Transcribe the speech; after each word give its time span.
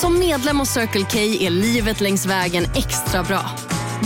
Som 0.00 0.18
medlem 0.18 0.58
hos 0.58 0.68
Circle 0.68 1.04
K 1.12 1.18
är 1.18 1.50
livet 1.50 2.00
längs 2.00 2.26
vägen 2.26 2.64
extra 2.64 3.22
bra. 3.22 3.40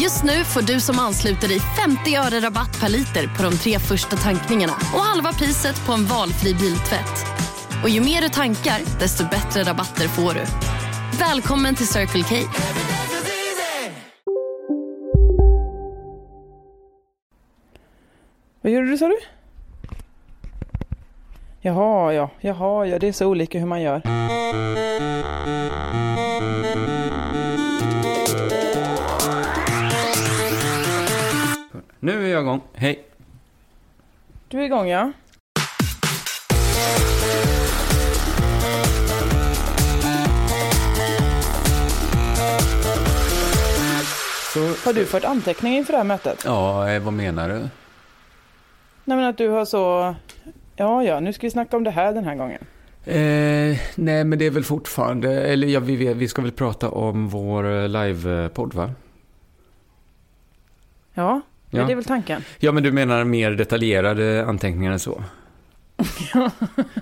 Just 0.02 0.24
nu 0.24 0.44
får 0.44 0.62
du 0.62 0.80
som 0.80 0.98
ansluter 0.98 1.48
dig 1.48 1.60
50 1.60 2.16
öre 2.16 2.40
rabatt 2.46 2.80
per 2.80 2.88
liter 2.88 3.36
på 3.36 3.42
de 3.42 3.56
tre 3.56 3.78
första 3.78 4.16
tankningarna 4.16 4.72
och 4.72 5.00
halva 5.00 5.32
priset 5.32 5.86
på 5.86 5.92
en 5.92 6.04
valfri 6.04 6.54
biltvätt. 6.54 7.26
Och 7.82 7.88
ju 7.88 8.00
mer 8.00 8.20
du 8.20 8.28
tankar, 8.28 9.00
desto 9.00 9.24
bättre 9.24 9.62
rabatter 9.62 10.08
får 10.08 10.34
du. 10.34 10.44
Välkommen 11.18 11.74
till 11.74 11.88
Circle 11.88 12.22
K. 12.22 12.34
Vad 18.62 18.72
gjorde 18.72 18.86
du 18.90 18.98
sa 18.98 19.08
du? 19.08 19.18
Jaha, 21.60 22.12
ja, 22.12 22.30
jaha, 22.40 22.86
ja, 22.86 22.98
det 22.98 23.08
är 23.08 23.12
så 23.12 23.26
olika 23.26 23.58
hur 23.58 23.66
man 23.66 23.82
gör. 23.82 24.02
Jag 32.34 32.42
igång. 32.42 32.60
Hej. 32.74 33.04
Du 34.48 34.60
är 34.60 34.64
igång 34.64 34.88
ja. 34.88 35.12
Så, 44.54 44.60
Har 44.60 44.92
du 44.92 45.06
fört 45.06 45.24
anteckningar 45.24 45.78
inför 45.78 45.92
det 45.92 45.96
här 45.96 46.04
mötet? 46.04 46.42
ja, 46.44 46.90
eh, 46.90 47.02
vad 47.02 47.12
menar 47.12 47.48
du? 47.48 47.58
Nej 49.04 49.16
men 49.16 49.24
att 49.24 49.38
du 49.38 49.48
har 49.48 49.64
så... 49.64 50.14
Ja, 50.76 51.04
ja, 51.04 51.20
nu 51.20 51.32
ska 51.32 51.46
vi 51.46 51.50
snacka 51.50 51.76
om 51.76 51.84
det 51.84 51.90
här 51.90 52.12
den 52.12 52.24
här 52.24 52.34
gången. 52.34 52.60
Eh, 53.04 53.78
nej, 53.94 54.24
men 54.24 54.38
det 54.38 54.46
är 54.46 54.50
väl 54.50 54.64
fortfarande, 54.64 55.42
eller 55.42 55.68
ja, 55.68 55.80
vi, 55.80 56.14
vi 56.14 56.28
ska 56.28 56.42
väl 56.42 56.52
prata 56.52 56.90
om 56.90 57.28
vår 57.28 57.72
eh, 57.72 57.88
livepodd 57.88 58.74
va? 58.74 58.90
Ja, 61.14 61.40
Ja. 61.74 61.84
det 61.84 61.92
är 61.92 61.96
väl 61.96 62.04
tanken. 62.04 62.44
Ja, 62.58 62.72
men 62.72 62.82
du 62.82 62.92
menar 62.92 63.24
mer 63.24 63.50
detaljerade 63.50 64.44
anteckningar 64.46 64.92
än 64.92 64.98
så? 64.98 65.22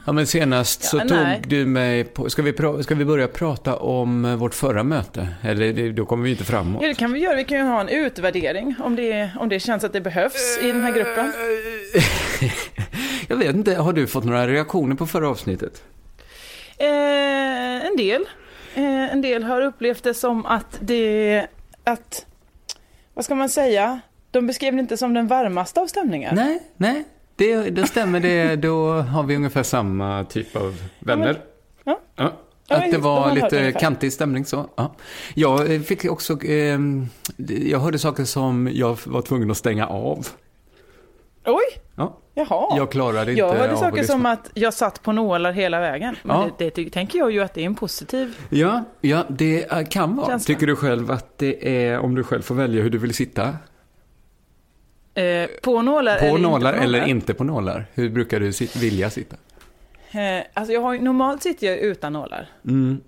ja, 0.07 0.13
men 0.13 0.27
senast 0.27 0.83
så 0.85 0.97
Ja, 0.97 1.05
nej. 1.05 1.41
tog 1.43 1.51
du 1.51 1.67
mig 1.67 2.05
på, 2.05 2.31
ska 2.31 2.43
vi, 2.43 2.53
pra, 2.53 2.83
ska 2.83 2.95
vi 2.95 3.05
börja 3.05 3.29
prata 3.29 3.77
om 3.77 4.25
eh, 4.25 4.37
vårt 4.37 4.55
förra 4.55 4.83
möte? 4.83 5.29
Eller 5.43 5.93
då 5.93 6.07
kommer 6.07 6.25
vi 6.25 6.31
inte 6.31 6.45
framåt. 6.45 6.83
Ja, 6.83 6.89
det 6.89 6.95
kan 6.95 7.13
vi 7.13 7.21
göra. 7.21 7.37
Vi 7.37 7.45
kan 7.45 7.59
ju 7.59 7.65
ha 7.65 7.81
en 7.81 7.89
utvärdering 7.89 8.75
om 8.81 8.97
det, 8.97 9.31
om 9.39 9.49
det 9.49 9.61
känns 9.61 9.85
att 9.85 9.93
det 9.93 10.01
behövs 10.01 10.59
i 10.63 10.73
den 10.73 10.83
här 10.83 10.93
gruppen. 10.93 11.33
Jag 13.29 13.37
vet 13.37 13.57
inte, 13.57 13.75
har 13.75 13.93
du 13.93 14.07
fått 14.07 14.25
några 14.25 14.47
reaktioner 14.49 14.97
på 14.97 15.07
förra 15.07 15.29
avsnittet? 15.29 15.83
Eh, 16.79 17.87
en 17.87 17.97
del. 17.97 18.23
Eh, 18.75 19.13
en 19.13 19.21
del 19.23 19.43
har 19.43 19.61
upplevt 19.63 20.03
det 20.03 20.15
som 20.15 20.47
att 20.47 20.79
det... 20.81 21.47
Att... 21.85 22.27
Vad 23.15 23.25
ska 23.25 23.35
man 23.35 23.49
säga? 23.49 24.01
De 24.33 24.47
beskrev 24.47 24.75
det 24.75 24.81
inte 24.81 24.97
som 24.97 25.15
den 25.15 25.27
varmaste 25.27 25.81
av 25.81 25.87
stämningar. 25.87 26.33
Nej, 26.35 26.63
nej, 26.77 27.05
det, 27.37 27.57
det 27.71 27.87
stämmer 27.87 28.21
det. 28.21 28.57
Då 28.57 28.93
har 28.93 29.23
vi 29.23 29.37
ungefär 29.37 29.63
samma 29.63 30.25
typ 30.25 30.57
av 30.57 30.75
vänner. 30.99 31.41
Ja. 31.85 32.01
Ja. 32.17 32.33
Ja, 32.69 32.77
Att 32.77 32.91
det 32.91 32.99
var 32.99 33.33
lite 33.33 33.73
kantig 33.73 34.13
stämning 34.13 34.45
så. 34.45 34.67
Ja. 34.77 34.95
Jag 35.35 35.87
fick 35.87 36.05
också, 36.11 36.43
eh, 36.45 36.79
jag 37.47 37.79
hörde 37.79 37.99
saker 37.99 38.25
som 38.25 38.69
jag 38.73 38.99
var 39.07 39.23
tvungen 39.23 39.51
att 39.51 39.57
stänga 39.57 39.87
av. 39.87 40.27
Oj! 41.47 41.63
Ja. 41.97 42.19
Jaha. 42.35 42.77
Jag 42.77 42.91
klarade 42.93 43.31
inte 43.31 43.41
Jag 43.41 43.55
hörde 43.55 43.73
att 43.73 43.79
saker 43.79 44.03
som 44.03 44.27
att 44.27 44.51
jag 44.55 44.75
satt 44.75 45.03
på 45.03 45.13
nålar 45.13 45.53
hela 45.53 45.81
vägen. 45.81 46.17
Men 46.23 46.37
Ja. 46.37 46.51
det, 46.59 46.75
det 46.75 46.91
tänker 46.91 47.19
jag 47.19 47.31
ju 47.31 47.41
att 47.43 47.55
det 47.55 47.61
är 47.61 47.67
en 47.67 47.75
positiv... 47.75 48.37
Ja, 48.51 48.85
ja, 49.01 49.25
det 49.29 49.91
kan 49.91 50.17
vara. 50.17 50.27
Känsla. 50.27 50.55
Tycker 50.55 50.67
du 50.67 50.77
själv 50.77 51.11
att 51.11 51.39
det 51.39 51.87
är, 51.87 51.99
om 51.99 52.15
du 52.15 52.25
själv 52.25 52.43
får 52.43 52.55
välja 52.55 52.83
hur 52.83 52.91
du 52.91 52.99
vill 52.99 53.15
sitta? 53.15 53.57
Eh, 55.15 55.47
på 55.63 55.83
nålar 55.83 56.19
På 56.19 56.25
eller 56.25 56.39
nålar 56.39 56.73
inte 56.73 56.79
på 56.79 56.85
eller 56.85 56.99
nålar. 56.99 57.09
inte 57.11 57.35
på 57.35 57.45
nålar? 57.45 57.87
Hur 57.95 58.09
brukar 58.11 58.41
du 58.41 58.53
sit, 58.53 58.77
vilja 58.77 59.11
sitta? 59.11 59.37
Eh, 60.13 60.45
alltså 60.55 60.73
jag 60.73 60.81
har, 60.81 60.93
ju- 60.93 61.01
normalt 61.01 61.43
sitter 61.43 61.67
jag 61.67 61.79
utan 61.79 62.13
nålar. 62.13 62.49
Mm. 62.65 63.01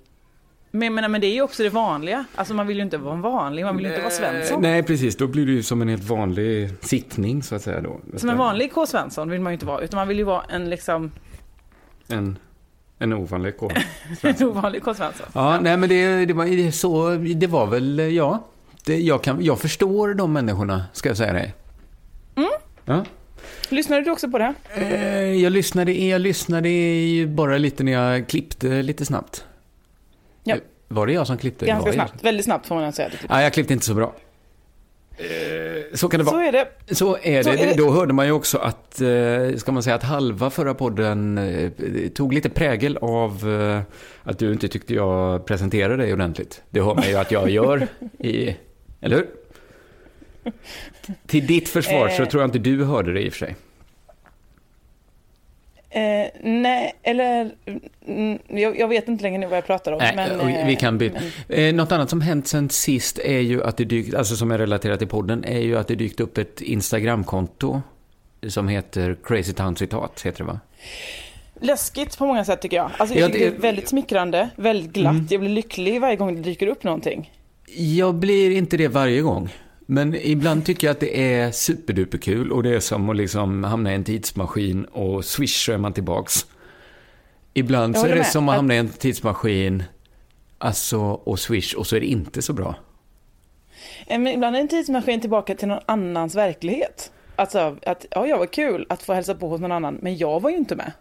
Men, 0.70 0.94
menar, 0.94 1.08
men 1.08 1.20
det 1.20 1.26
är 1.26 1.34
ju 1.34 1.42
också 1.42 1.62
det 1.62 1.68
vanliga. 1.68 2.24
Alltså 2.34 2.54
man 2.54 2.66
vill 2.66 2.76
ju 2.76 2.82
inte 2.82 2.98
vara 2.98 3.14
en 3.14 3.20
vanlig, 3.20 3.64
man 3.64 3.76
vill 3.76 3.84
ju 3.86 3.90
inte 3.90 4.02
vara 4.02 4.10
Svensson. 4.12 4.62
Nej, 4.62 4.82
precis. 4.82 5.16
Då 5.16 5.26
blir 5.26 5.46
det 5.46 5.52
ju 5.52 5.62
som 5.62 5.82
en 5.82 5.88
helt 5.88 6.04
vanlig 6.04 6.70
sittning, 6.80 7.42
så 7.42 7.54
att 7.54 7.62
säga. 7.62 7.80
Då. 7.80 8.00
Som 8.16 8.28
en 8.30 8.38
vanlig 8.38 8.72
K. 8.72 8.86
Svensson 8.86 9.30
vill 9.30 9.40
man 9.40 9.52
ju 9.52 9.54
inte 9.54 9.66
vara, 9.66 9.80
utan 9.80 9.98
man 9.98 10.08
vill 10.08 10.18
ju 10.18 10.24
vara 10.24 10.42
en 10.48 10.70
liksom, 10.70 11.10
En, 12.08 12.38
en 12.98 13.12
ovanlig 13.12 13.56
K. 13.58 13.70
en 14.22 14.46
ovanlig 14.48 14.82
K. 14.82 14.94
Svensson. 14.94 15.26
Ja, 15.34 15.60
nej 15.60 15.76
men 15.76 15.88
det, 15.88 16.26
det, 16.26 16.34
var, 16.34 16.70
så, 16.70 17.10
det 17.16 17.46
var 17.46 17.66
väl, 17.66 17.98
ja. 18.14 18.44
Det, 18.84 18.96
jag, 18.96 19.22
kan, 19.22 19.44
jag 19.44 19.58
förstår 19.60 20.14
de 20.14 20.32
människorna, 20.32 20.84
ska 20.92 21.08
jag 21.08 21.16
säga 21.16 21.32
dig. 21.32 21.54
Mm. 22.36 22.48
Ja. 22.84 23.04
Lyssnade 23.68 24.02
du 24.02 24.10
också 24.10 24.30
på 24.30 24.38
det? 24.38 24.54
Eh, 24.74 25.32
jag, 25.42 25.52
lyssnade, 25.52 25.92
jag 25.92 26.20
lyssnade 26.20 26.68
bara 27.28 27.58
lite 27.58 27.84
när 27.84 27.92
jag 27.92 28.28
klippte 28.28 28.82
lite 28.82 29.04
snabbt. 29.04 29.44
Ja. 30.44 30.54
Eh, 30.54 30.60
Var 30.88 31.06
det 31.06 31.12
jag 31.12 31.26
som 31.26 31.38
klippte? 31.38 31.66
Ganska 31.66 31.90
Det 31.90 31.94
snabbt, 31.94 32.24
väldigt 32.24 32.44
snabbt 32.44 32.66
får 32.66 32.74
man 32.74 32.92
säga. 32.92 33.10
Ja, 33.28 33.42
jag 33.42 33.52
klippte 33.52 33.72
inte 33.72 33.86
så 33.86 33.94
bra. 33.94 34.14
Eh, 35.16 35.94
Så 35.94 36.08
kan 36.08 36.20
det 36.20 36.26
Så 36.26 36.32
vara. 36.32 36.46
är 36.46 36.52
det. 36.52 36.94
Så 36.94 37.16
är 37.22 37.42
Så 37.42 37.50
det. 37.50 37.58
är 37.58 37.66
det. 37.66 37.74
Då 37.82 37.90
hörde 37.90 38.12
man 38.12 38.26
ju 38.26 38.32
också 38.32 38.58
att, 38.58 39.00
eh, 39.00 39.56
ska 39.56 39.72
man 39.72 39.82
säga 39.82 39.96
att 39.96 40.02
halva 40.02 40.50
förra 40.50 40.74
podden 40.74 41.38
eh, 41.38 41.70
tog 42.14 42.32
lite 42.32 42.48
prägel 42.50 42.96
av 42.96 43.44
att 44.22 44.38
du 44.38 44.52
inte 44.52 44.68
tyckte 44.68 44.94
jag 44.94 45.46
presenterade 45.46 45.96
dig 45.96 46.12
ordentligt. 46.12 46.62
Det 46.70 46.80
hör 46.80 46.94
man 46.94 47.08
ju 47.08 47.14
att 47.16 47.30
jag 47.30 47.50
gör 47.50 47.86
i, 48.18 48.56
eller 49.00 49.16
hur? 49.16 49.26
Till 51.26 51.46
ditt 51.46 51.68
försvar 51.68 52.08
så 52.08 52.22
Eh. 52.22 52.28
tror 52.28 52.42
jag 52.42 52.48
inte 52.48 52.58
du 52.58 52.84
hörde 52.84 53.12
det 53.12 53.20
i 53.22 53.28
och 53.28 53.32
för 53.32 53.38
sig. 53.46 53.54
Eh, 55.90 56.26
nej, 56.42 56.94
eller... 57.02 57.50
Mm, 58.06 58.38
jag, 58.48 58.78
jag 58.78 58.88
vet 58.88 59.08
inte 59.08 59.22
längre 59.22 59.38
nu 59.38 59.46
vad 59.46 59.56
jag 59.56 59.66
pratar 59.66 59.92
om. 59.92 59.98
Nej, 59.98 60.12
men, 60.16 60.66
vi 60.66 60.72
eh, 60.72 60.78
kan 60.78 60.98
byta. 60.98 61.20
men- 61.48 61.58
Eh, 61.58 61.74
något 61.74 61.92
annat 61.92 62.10
som 62.10 62.20
hänt 62.20 62.46
sen 62.48 62.70
sist 62.70 63.18
är 63.18 63.38
ju 63.40 63.62
att 63.64 63.76
det 63.76 63.84
dykt, 63.84 64.14
alltså 64.14 64.36
som 64.36 64.50
är 64.50 64.58
relaterat 64.58 64.98
till 64.98 65.08
podden, 65.08 65.44
är 65.44 65.58
ju 65.60 65.78
att 65.78 65.88
det 65.88 65.94
dykt 65.94 66.20
upp 66.20 66.38
ett 66.38 66.60
Instagramkonto 66.60 67.82
som 68.48 68.68
heter 68.68 69.16
Crazy 69.24 69.52
Town 69.52 69.76
Citat, 69.76 70.22
heter 70.24 70.38
det 70.38 70.44
va? 70.44 70.60
Läskigt 71.60 72.18
på 72.18 72.26
många 72.26 72.44
sätt 72.44 72.60
tycker 72.62 72.76
jag. 72.76 72.90
Alltså, 72.96 73.14
Ja, 73.16 73.20
jag 73.20 73.32
det- 73.32 73.38
det 73.38 73.46
är 73.46 73.50
väldigt 73.50 73.88
smickrande, 73.88 74.48
väldigt 74.56 74.92
glatt. 74.92 75.12
Mm. 75.14 75.26
Jag 75.30 75.40
blir 75.40 75.50
lycklig 75.50 76.00
varje 76.00 76.16
gång 76.16 76.34
det 76.34 76.40
dyker 76.40 76.66
upp 76.66 76.84
någonting. 76.84 77.32
Jag 77.76 78.14
blir 78.14 78.50
inte 78.50 78.76
det 78.76 78.88
varje 78.88 79.20
gång. 79.20 79.48
Men 79.86 80.14
ibland 80.14 80.64
tycker 80.66 80.86
jag 80.86 80.94
att 80.94 81.00
det 81.00 81.32
är 81.34 81.50
superduperkul 81.50 82.52
och 82.52 82.62
det 82.62 82.76
är 82.76 82.80
som 82.80 83.08
att 83.10 83.16
liksom 83.16 83.64
hamna 83.64 83.92
i 83.92 83.94
en 83.94 84.04
tidsmaskin 84.04 84.84
och 84.84 85.24
swish 85.24 85.64
så 85.66 85.72
är 85.72 85.78
man 85.78 85.92
tillbaks. 85.92 86.46
Ibland 87.54 87.96
så 87.98 88.06
är 88.06 88.10
det 88.10 88.14
med. 88.16 88.26
som 88.26 88.48
att 88.48 88.56
hamna 88.56 88.74
i 88.74 88.78
en 88.78 88.88
tidsmaskin, 88.88 89.82
alltså 90.58 91.00
och 91.00 91.38
swish 91.38 91.74
och 91.74 91.86
så 91.86 91.96
är 91.96 92.00
det 92.00 92.06
inte 92.06 92.42
så 92.42 92.52
bra. 92.52 92.74
Eh, 94.06 94.18
Men 94.18 94.26
ibland 94.34 94.56
är 94.56 94.60
en 94.60 94.68
tidsmaskin 94.68 95.20
tillbaka 95.20 95.54
till 95.54 95.68
någon 95.68 95.80
annans 95.86 96.34
verklighet. 96.34 97.10
Alltså 97.36 97.76
att, 97.86 98.06
ja, 98.10 98.26
jag 98.26 98.38
var 98.38 98.46
kul 98.46 98.86
att 98.88 99.02
få 99.02 99.12
hälsa 99.12 99.34
på 99.34 99.48
hos 99.48 99.60
någon 99.60 99.72
annan, 99.72 99.98
men 100.02 100.16
jag 100.16 100.40
var 100.40 100.50
ju 100.50 100.56
inte 100.56 100.76
med. 100.76 100.92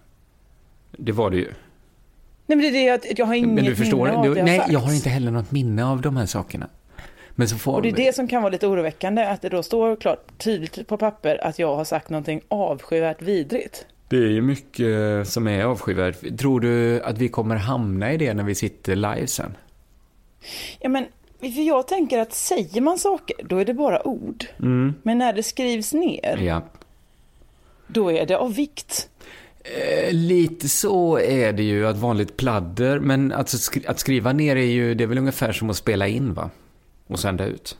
Det 0.92 1.12
var 1.12 1.30
det 1.30 1.38
ju. 1.38 1.54
Nej 2.46 2.58
men 2.58 2.60
det 2.60 2.68
är 2.68 2.72
det 2.72 2.90
att 3.12 3.20
jag 3.20 3.26
har 3.26 3.34
inget 3.34 3.50
Men 3.50 3.66
du 3.66 3.76
förstår, 3.76 4.06
minne 4.06 4.18
av 4.18 4.24
du, 4.26 4.34
det 4.34 4.44
nej 4.44 4.58
sagts. 4.58 4.72
jag 4.74 4.80
har 4.80 4.94
inte 4.94 5.10
heller 5.10 5.32
något 5.32 5.52
minne 5.52 5.86
av 5.86 6.02
de 6.02 6.18
här 6.18 6.26
sakerna. 6.26 6.68
Men 7.36 7.48
så 7.50 7.58
får 7.58 7.74
Och 7.74 7.82
det 7.82 7.90
är 7.90 7.94
det 7.94 8.16
som 8.16 8.28
kan 8.28 8.42
vara 8.42 8.52
lite 8.52 8.68
oroväckande, 8.68 9.24
att 9.24 9.42
det 9.42 9.50
då 9.50 9.64
står 9.64 9.96
klart 9.96 10.38
tydligt 10.38 10.88
på 10.88 10.98
papper 10.98 11.44
att 11.48 11.60
jag 11.60 11.76
har 11.76 11.84
sagt 11.84 12.10
någonting 12.10 12.42
avskyvärt 12.48 13.22
vidrigt. 13.22 13.86
Det 14.10 14.18
är 14.18 14.28
ju 14.32 14.42
mycket 14.42 15.28
som 15.28 15.48
är 15.48 15.64
avskyvärt. 15.66 16.38
Tror 16.40 16.60
du 16.60 17.02
att 17.02 17.18
vi 17.18 17.30
kommer 17.30 17.56
hamna 17.56 18.14
i 18.14 18.18
det 18.18 18.34
när 18.34 18.44
vi 18.44 18.56
sitter 18.56 18.96
live 18.96 19.28
sen? 19.28 19.58
Ja 20.80 20.90
men, 20.90 21.06
för 21.40 21.68
jag 21.68 21.88
tänker 21.88 22.20
att 22.20 22.34
säger 22.34 22.82
man 22.82 22.98
saker, 22.98 23.36
då 23.46 23.58
är 23.58 23.66
det 23.66 23.74
bara 23.74 24.08
ord. 24.08 24.46
Men 25.04 25.18
när 25.18 25.34
det 25.34 25.44
skrivs 25.44 25.94
ner, 25.94 26.38
Ja. 26.42 26.62
då 27.88 28.12
är 28.12 28.26
det 28.26 28.38
av 28.38 28.54
vikt. 28.54 29.10
Eh, 29.64 30.14
lite 30.14 30.70
så 30.70 31.20
är 31.20 31.54
det 31.54 31.64
ju, 31.64 31.88
att 31.88 31.98
vanligt 31.98 32.38
pladder. 32.38 33.00
Men 33.00 33.32
alltså, 33.32 33.58
skri 33.58 33.88
att 33.88 34.00
skriva 34.00 34.34
ner 34.34 34.56
är 34.56 34.62
ju, 34.62 34.94
det 34.96 35.04
är 35.04 35.08
väl 35.08 35.18
ungefär 35.18 35.52
som 35.52 35.70
att 35.70 35.76
spela 35.76 36.08
in 36.08 36.34
va? 36.34 36.50
Och 37.08 37.20
sända 37.20 37.46
ut. 37.46 37.78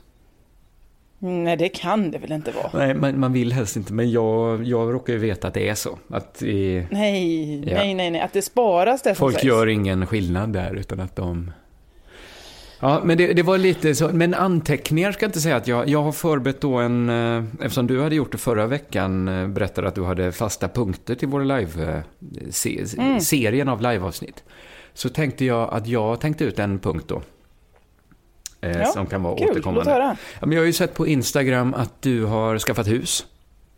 Nej, 1.18 1.56
det 1.56 1.68
kan 1.68 2.10
det 2.10 2.18
väl 2.18 2.32
inte 2.32 2.50
vara? 2.52 2.70
Nej, 2.74 2.94
man, 2.94 3.20
man 3.20 3.32
vill 3.32 3.52
helst 3.52 3.76
inte, 3.76 3.92
men 3.92 4.10
jag, 4.10 4.64
jag 4.64 4.94
råkar 4.94 5.12
ju 5.12 5.18
veta 5.18 5.48
att 5.48 5.54
det 5.54 5.68
är 5.68 5.74
så. 5.74 5.98
Att 6.08 6.42
i, 6.42 6.86
Nej, 6.90 7.54
Ja. 7.70 7.76
nej, 7.78 7.94
nej, 7.94 8.10
nej. 8.10 8.20
Att 8.20 8.32
det 8.32 8.42
sparas 8.42 9.02
det 9.02 9.14
folk 9.14 9.34
sägs. 9.34 9.44
gör 9.44 9.66
ingen 9.66 10.06
skillnad 10.06 10.52
där, 10.52 10.74
utan 10.74 11.00
att 11.00 11.16
de... 11.16 11.50
Ja, 12.80 13.00
men 13.04 13.18
det, 13.18 13.32
det 13.32 13.42
var 13.42 13.58
lite 13.58 13.94
så. 13.94 14.08
Men 14.12 14.34
anteckningar 14.34 15.12
ska 15.12 15.24
jag 15.24 15.28
inte 15.28 15.40
säga 15.40 15.56
att 15.56 15.68
jag... 15.68 15.88
Jag 15.88 16.02
har 16.02 16.12
förberett 16.12 16.60
då 16.60 16.74
en... 16.74 17.08
eh, 17.08 17.44
Eftersom 17.60 17.86
du 17.86 18.02
hade 18.02 18.14
gjort 18.14 18.32
det 18.32 18.38
förra 18.38 18.66
veckan, 18.66 19.28
eh, 19.28 19.48
berättade 19.48 19.88
att 19.88 19.94
du 19.94 20.04
hade 20.04 20.32
fasta 20.32 20.68
punkter 20.68 21.14
till 21.14 21.28
vår 21.28 21.44
live... 21.44 21.92
eh, 21.92 22.00
Se, 22.50 22.84
Mm. 22.98 23.20
Serien 23.20 23.68
av 23.68 23.80
liveavsnitt. 23.82 24.42
Så 24.94 25.08
tänkte 25.08 25.44
jag 25.44 25.74
att 25.74 25.86
jag 25.86 26.20
tänkte 26.20 26.44
ut 26.44 26.58
en 26.58 26.78
punkt 26.78 27.04
då. 27.08 27.22
Eh, 28.64 28.78
Ja, 28.80 28.86
som 28.86 29.06
kan 29.06 29.22
vara 29.22 29.38
Kul, 29.38 29.50
återkommande. 29.50 29.90
höra. 29.90 30.16
Ja, 30.40 30.46
men 30.46 30.52
jag 30.52 30.60
har 30.60 30.66
ju 30.66 30.72
sett 30.72 30.94
på 30.94 31.06
Instagram 31.06 31.74
att 31.74 32.02
du 32.02 32.24
har 32.24 32.58
skaffat 32.58 32.88
hus. 32.88 33.26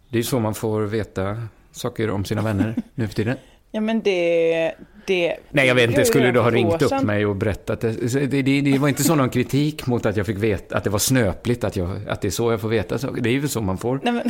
Det 0.09 0.17
är 0.17 0.21
ju 0.21 0.25
så 0.25 0.39
man 0.41 0.55
får 0.55 0.83
veta 0.83 1.43
saker 1.73 2.11
om 2.11 2.25
sina 2.25 2.43
vänner 2.43 2.75
nu 2.95 3.09
för 3.09 3.15
tiden. 3.15 3.37
Ja, 3.71 3.81
men 3.81 4.03
det... 4.03 4.73
det 5.07 5.37
Nej, 5.51 5.67
jag 5.67 5.75
vet 5.75 5.91
inte. 5.91 6.05
Skulle 6.05 6.31
du 6.31 6.41
ha 6.41 6.51
ringt 6.51 6.83
upp 6.83 7.03
mig 7.03 7.27
och 7.27 7.37
berättat 7.37 7.81
det? 7.81 7.93
Det, 8.27 8.43
det, 8.43 8.61
det 8.61 8.79
var 8.79 8.89
inte 8.89 9.05
så 9.05 9.15
någon 9.15 9.31
kritik 9.31 9.87
mot 9.87 10.07
att 10.07 10.17
jag 10.17 10.27
fick 10.27 10.37
veta, 10.37 10.77
att 10.77 10.85
det 10.85 10.91
var 10.91 10.99
snöpligt, 10.99 11.65
att, 11.65 11.77
jag, 11.77 12.09
att 12.09 12.21
det 12.21 12.29
är 12.29 12.31
så 12.31 12.51
jag 12.51 12.61
får 12.61 12.69
veta 12.69 12.99
saker. 12.99 13.23
Det 13.23 13.29
är 13.29 13.33
ju 13.33 13.49
så 13.49 13.61
man 13.61 13.79
får 13.79 14.01
Nej, 14.03 14.13
men, 14.13 14.23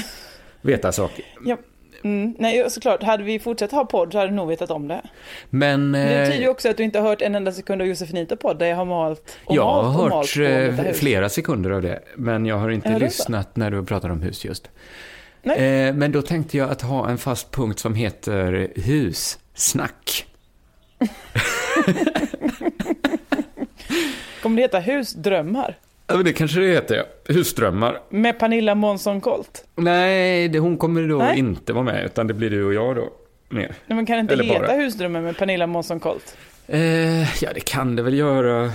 veta 0.61 0.93
saker. 0.93 1.25
ja, 1.45 1.57
mm, 2.07 2.35
nej, 2.39 2.71
såklart. 2.71 3.03
Hade 3.03 3.25
vi 3.25 3.39
fortsatt 3.39 3.73
ha 3.73 3.85
podd 3.85 4.13
så 4.13 4.19
hade 4.19 4.31
du 4.31 4.35
nog 4.35 4.49
vetat 4.49 4.71
om 4.71 4.89
det. 4.89 5.03
Men 5.51 5.93
Det 5.93 5.99
eh, 5.99 6.21
betyder 6.21 6.41
ju 6.43 6.49
också 6.49 6.71
att 6.71 6.77
du 6.77 6.83
inte 6.83 6.99
har 6.99 7.09
hört 7.09 7.23
en 7.23 7.35
enda 7.35 7.53
sekund 7.53 7.83
av 7.83 7.89
Josefinito 7.89 8.37
podd 8.37 8.59
där 8.59 8.67
jag 8.67 8.77
har 8.77 8.85
malt 8.85 9.39
och 9.45 9.57
jag 9.57 9.67
malt 9.67 9.97
har 9.97 10.05
och 10.05 10.11
malt 10.11 10.37
hört 10.37 10.79
eh, 10.89 10.93
flera 10.93 11.29
sekunder 11.29 11.71
av 11.71 11.83
det. 11.83 12.01
Men 12.17 12.47
jag 12.47 12.57
har 12.57 12.71
inte 12.71 12.89
Ja, 12.89 12.99
det 12.99 13.05
är 13.05 13.09
så. 13.11 13.23
lyssnat 13.23 13.57
när 13.57 13.71
du 13.71 13.85
pratar 13.85 14.09
om 14.11 14.23
hus 14.23 14.45
just. 14.45 14.71
Nej. 15.43 15.87
Eh, 15.89 15.95
men 15.95 16.13
då 16.13 16.23
tänkte 16.23 16.57
jag 16.59 16.71
att 16.71 16.83
ha 16.83 17.09
en 17.09 17.19
fast 17.19 17.51
punkt 17.51 17.79
som 17.79 17.95
heter 17.95 18.69
hussnack. 18.87 20.27
Kommer 24.43 24.57
det 24.57 24.63
heta 24.63 24.79
Husdrömmar? 24.79 25.79
Ja, 26.07 26.17
det 26.17 26.33
kanske 26.33 26.61
det 26.61 26.67
heter, 26.73 26.97
ja. 26.97 27.05
Husdrömmar. 27.35 28.01
Med 28.09 28.39
Pernilla 28.39 28.75
Månsson 28.75 29.21
Colt? 29.21 29.65
Nej, 29.77 30.49
det, 30.49 30.59
hon 30.59 30.77
kommer 30.77 31.09
då 31.09 31.19
Nej. 31.19 31.39
inte 31.39 31.73
vara 31.73 31.85
med, 31.85 32.05
utan 32.05 32.27
det 32.27 32.35
blir 32.35 32.51
du 32.51 32.65
och 32.65 32.75
jag 32.75 32.97
då. 32.97 33.09
Mer. 33.49 33.75
Nej, 33.87 33.97
men 33.97 34.07
kan 34.07 34.17
det 34.17 34.21
inte 34.21 34.35
Eller 34.35 34.45
heta 34.45 34.67
bara. 34.67 34.77
Husdrömmar 34.77 35.21
med 35.21 35.37
Pernilla 35.39 35.67
Månsson 35.67 36.01
Colt? 36.01 36.37
Eh, 36.67 37.21
ja, 37.45 37.51
det 37.55 37.61
kan 37.65 37.97
det 37.97 38.03
väl 38.03 38.15
göra. 38.15 38.73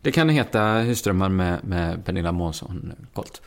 Det 0.00 0.12
kan 0.12 0.28
heta 0.28 0.64
Husdrömmar 0.72 1.28
med, 1.28 1.58
med 1.64 2.04
Pernilla 2.04 2.32
Månsson 2.32 2.92
Colt. 3.14 3.42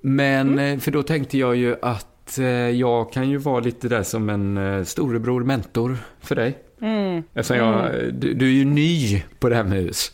Men, 0.00 0.48
Mm. 0.52 0.74
eh, 0.74 0.78
för 0.80 0.90
då 0.90 1.02
tänkte 1.02 1.38
jag 1.38 1.56
ju 1.56 1.76
att 1.82 2.38
eh, 2.38 2.46
jag 2.70 3.12
kan 3.12 3.30
ju 3.30 3.36
vara 3.36 3.60
lite 3.60 3.88
där 3.88 4.02
som 4.02 4.28
en 4.30 4.56
eh, 4.58 4.84
storebror, 4.84 5.44
mentor 5.44 5.96
för 6.20 6.34
dig. 6.34 6.58
Mm. 6.80 7.22
Eftersom 7.34 7.56
jag, 7.56 7.90
du, 8.14 8.34
du 8.34 8.46
är 8.46 8.52
ju 8.52 8.64
ny 8.64 9.22
på 9.38 9.48
det 9.48 9.56
här 9.56 9.64
med 9.64 9.78
hus. 9.78 10.12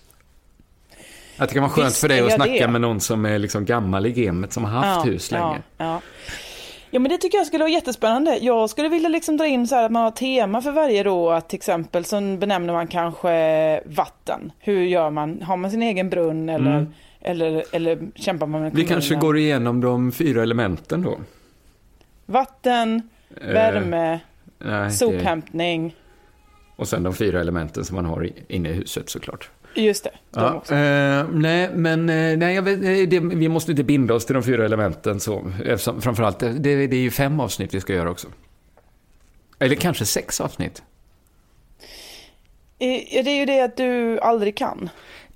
Att 1.37 1.49
det 1.49 1.55
kan 1.55 1.63
vara 1.63 1.73
skönt 1.73 1.87
Visst 1.89 2.01
för 2.01 2.09
dig 2.09 2.21
att 2.21 2.33
snacka 2.33 2.53
det. 2.53 2.69
med 2.69 2.81
någon 2.81 3.01
som 3.01 3.25
är 3.27 3.39
liksom 3.39 3.65
gammal 3.65 4.07
i 4.07 4.13
gamet, 4.13 4.53
som 4.53 4.65
har 4.65 4.71
haft 4.83 5.07
hus 5.07 5.31
länge. 5.31 5.45
Ja, 5.79 5.85
ja. 5.85 6.01
ja, 6.91 7.01
men 7.01 7.11
det 7.11 7.19
tycker 7.19 7.39
jag 7.39 7.47
skulle 7.47 7.65
vara 7.65 7.73
jättespännande. 7.73 8.39
Jag 8.43 8.71
skulle 8.71 8.89
vilja 8.89 9.09
liksom 9.09 9.37
dra 9.37 9.47
in 9.47 9.67
så 9.69 9.75
här 9.75 9.85
att 9.85 9.93
man 9.93 10.03
har 10.03 10.11
tema 10.11 10.63
för 10.63 10.71
varje 10.73 11.03
då. 11.03 11.31
Att 11.31 11.49
till 11.49 11.57
exempel 11.57 12.05
så 12.05 12.21
benämner 12.21 12.73
man 12.73 12.87
kanske 12.87 13.81
vatten. 13.87 14.53
Hur 14.59 14.83
gör 14.85 15.11
man? 15.11 15.43
Har 15.43 15.57
man 15.57 15.71
sin 15.71 15.83
egen 15.83 16.11
brunn 16.11 16.49
eller, 16.49 16.71
Mm. 16.79 16.93
eller, 17.21 17.65
eller 17.73 17.99
kämpar 18.15 18.47
man 18.47 18.61
med 18.63 18.71
Vi 18.73 18.75
kommunen? 18.83 18.89
kanske 18.95 19.15
går 19.15 19.39
igenom 19.39 19.81
de 19.81 20.13
fyra 20.13 20.43
elementen 20.43 21.03
då. 21.03 21.19
Vatten, 22.27 23.03
Eh, 23.41 23.53
värme, 23.53 24.21
nej, 24.59 24.85
det- 24.85 24.91
sophämtning. 24.91 25.95
Och 26.77 26.89
sen 26.89 27.03
de 27.03 27.15
fyra 27.15 27.41
elementen 27.41 27.85
som 27.85 27.97
man 27.97 28.05
har 28.05 28.29
inne 28.49 28.69
i 28.69 28.73
huset 28.73 29.09
såklart. 29.11 29.51
Just 29.77 30.05
det, 30.05 30.11
de 30.31 30.41
Ja, 30.41 30.55
också. 30.55 30.75
eh, 30.75 31.27
nej, 31.33 31.71
men 31.75 32.09
eh, 32.11 32.37
nej, 32.39 32.61
vet, 32.61 32.77
eh, 32.79 33.09
det, 33.09 33.21
vi 33.37 33.49
måste 33.49 33.71
inte 33.71 33.85
binda 33.85 34.15
oss 34.15 34.27
till 34.27 34.35
de 34.35 34.43
fyra 34.43 34.65
elementen. 34.65 35.21
Så, 35.21 35.53
eftersom, 35.65 36.03
framförallt, 36.03 36.39
det, 36.39 36.59
det 36.59 36.97
är 36.97 37.01
ju 37.01 37.11
fem 37.11 37.41
avsnitt 37.41 37.75
vi 37.75 37.81
ska 37.81 37.93
göra 37.93 38.11
också. 38.11 38.29
Eller 39.59 39.75
kanske 39.77 40.05
sex 40.05 40.41
avsnitt. 40.41 40.83
Eh, 42.79 43.23
Det 43.25 43.31
är 43.31 43.39
ju 43.39 43.45
det 43.45 43.61
att 43.61 43.77
du 43.77 44.21
aldrig 44.21 44.57
kan. 44.57 44.89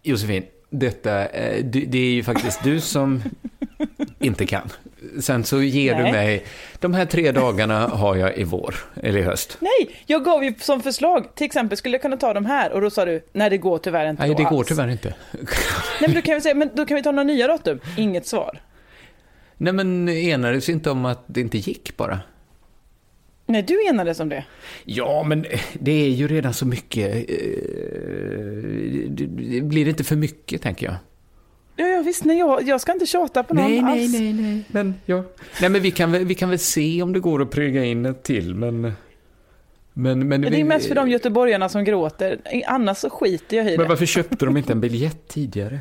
Josefin, 0.02 0.42
detta, 0.70 1.26
eh, 1.28 1.64
det 1.64 1.98
är 1.98 2.10
ju 2.12 2.22
faktiskt 2.22 2.64
du 2.64 2.80
som 2.80 3.22
inte 4.18 4.46
kan. 4.46 4.68
Sen 5.20 5.44
så 5.44 5.62
ger 5.62 5.94
du 5.94 6.02
Nej. 6.02 6.12
mig, 6.12 6.44
de 6.80 6.94
här 6.94 7.06
tre 7.06 7.32
dagarna 7.32 7.86
har 7.88 8.16
jag 8.16 8.38
i 8.38 8.44
vår, 8.44 8.74
eller 9.02 9.18
i 9.18 9.22
höst. 9.22 9.56
Nej, 9.60 9.96
jag 10.06 10.24
gav 10.24 10.44
ju 10.44 10.54
som 10.60 10.82
förslag, 10.82 11.34
till 11.34 11.46
exempel 11.46 11.78
skulle 11.78 11.94
jag 11.94 12.02
kunna 12.02 12.16
ta 12.16 12.32
de 12.34 12.46
här 12.46 12.72
och 12.72 12.80
då 12.80 12.90
sa 12.90 13.04
du, 13.04 13.22
nej 13.32 13.50
det 13.50 13.58
går 13.58 13.78
tyvärr 13.78 14.10
inte 14.10 14.26
Nej, 14.26 14.34
det 14.36 14.42
går 14.44 14.58
alls. 14.58 14.68
tyvärr 14.68 14.88
inte. 14.88 15.14
Nej 16.00 16.08
men 16.08 16.14
då 16.14 16.22
kan 16.22 16.34
vi 16.34 16.40
säga, 16.40 16.54
men 16.54 16.70
då 16.74 16.86
kan 16.86 16.94
vi 16.94 17.02
ta 17.02 17.10
några 17.12 17.24
nya 17.24 17.46
datum. 17.46 17.80
Inget 17.96 18.26
svar. 18.26 18.60
Nej, 19.56 19.72
men 19.72 20.08
enades 20.08 20.68
inte 20.68 20.90
om 20.90 21.04
att 21.04 21.24
det 21.26 21.40
inte 21.40 21.58
gick 21.58 21.96
bara. 21.96 22.20
Nej, 23.46 23.62
du 23.62 23.86
enades 23.88 24.20
om 24.20 24.28
det. 24.28 24.44
Ja, 24.84 25.22
men 25.26 25.46
det 25.80 25.90
är 25.92 26.08
ju 26.08 26.28
redan 26.28 26.54
så 26.54 26.66
mycket. 26.66 27.14
eh, 27.30 27.36
det- 29.08 29.60
Blir 29.62 29.84
det 29.84 29.90
inte 29.90 30.04
för 30.04 30.16
mycket, 30.16 30.62
tänker 30.62 30.86
jag? 30.86 30.94
Ja, 31.80 31.86
ja 31.86 32.02
visst, 32.02 32.24
nej, 32.24 32.38
jag, 32.38 32.62
jag 32.68 32.80
ska 32.80 32.92
inte 32.92 33.06
tjata 33.06 33.42
på 33.42 33.54
någon 33.54 33.84
alls. 33.84 34.12
nej. 34.12 34.64
Men, 34.68 34.94
ja. 35.06 35.24
nej, 35.60 35.70
men 35.70 35.82
vi 35.82 35.90
kan, 35.90 36.12
väl, 36.12 36.24
vi 36.24 36.34
kan 36.34 36.48
väl 36.50 36.58
se 36.58 37.02
om 37.02 37.12
det 37.12 37.20
går 37.20 37.42
att 37.42 37.50
pröjga 37.50 37.84
in 37.84 38.06
ett 38.06 38.22
till, 38.22 38.54
men... 38.54 38.92
Men, 39.92 40.28
men, 40.28 40.40
Det 40.40 40.50
vi- 40.50 40.60
är 40.60 40.64
mest 40.64 40.88
för 40.88 40.94
de 40.94 41.08
göteborgarna 41.08 41.68
som 41.68 41.84
gråter. 41.84 42.38
Annars 42.66 42.98
så 42.98 43.10
skiter 43.10 43.56
jag 43.56 43.66
i 43.66 43.70
Men 43.70 43.78
det. 43.78 43.88
varför 43.88 44.06
köpte 44.06 44.44
de 44.44 44.56
inte 44.56 44.72
en 44.72 44.80
biljett 44.80 45.28
tidigare? 45.28 45.80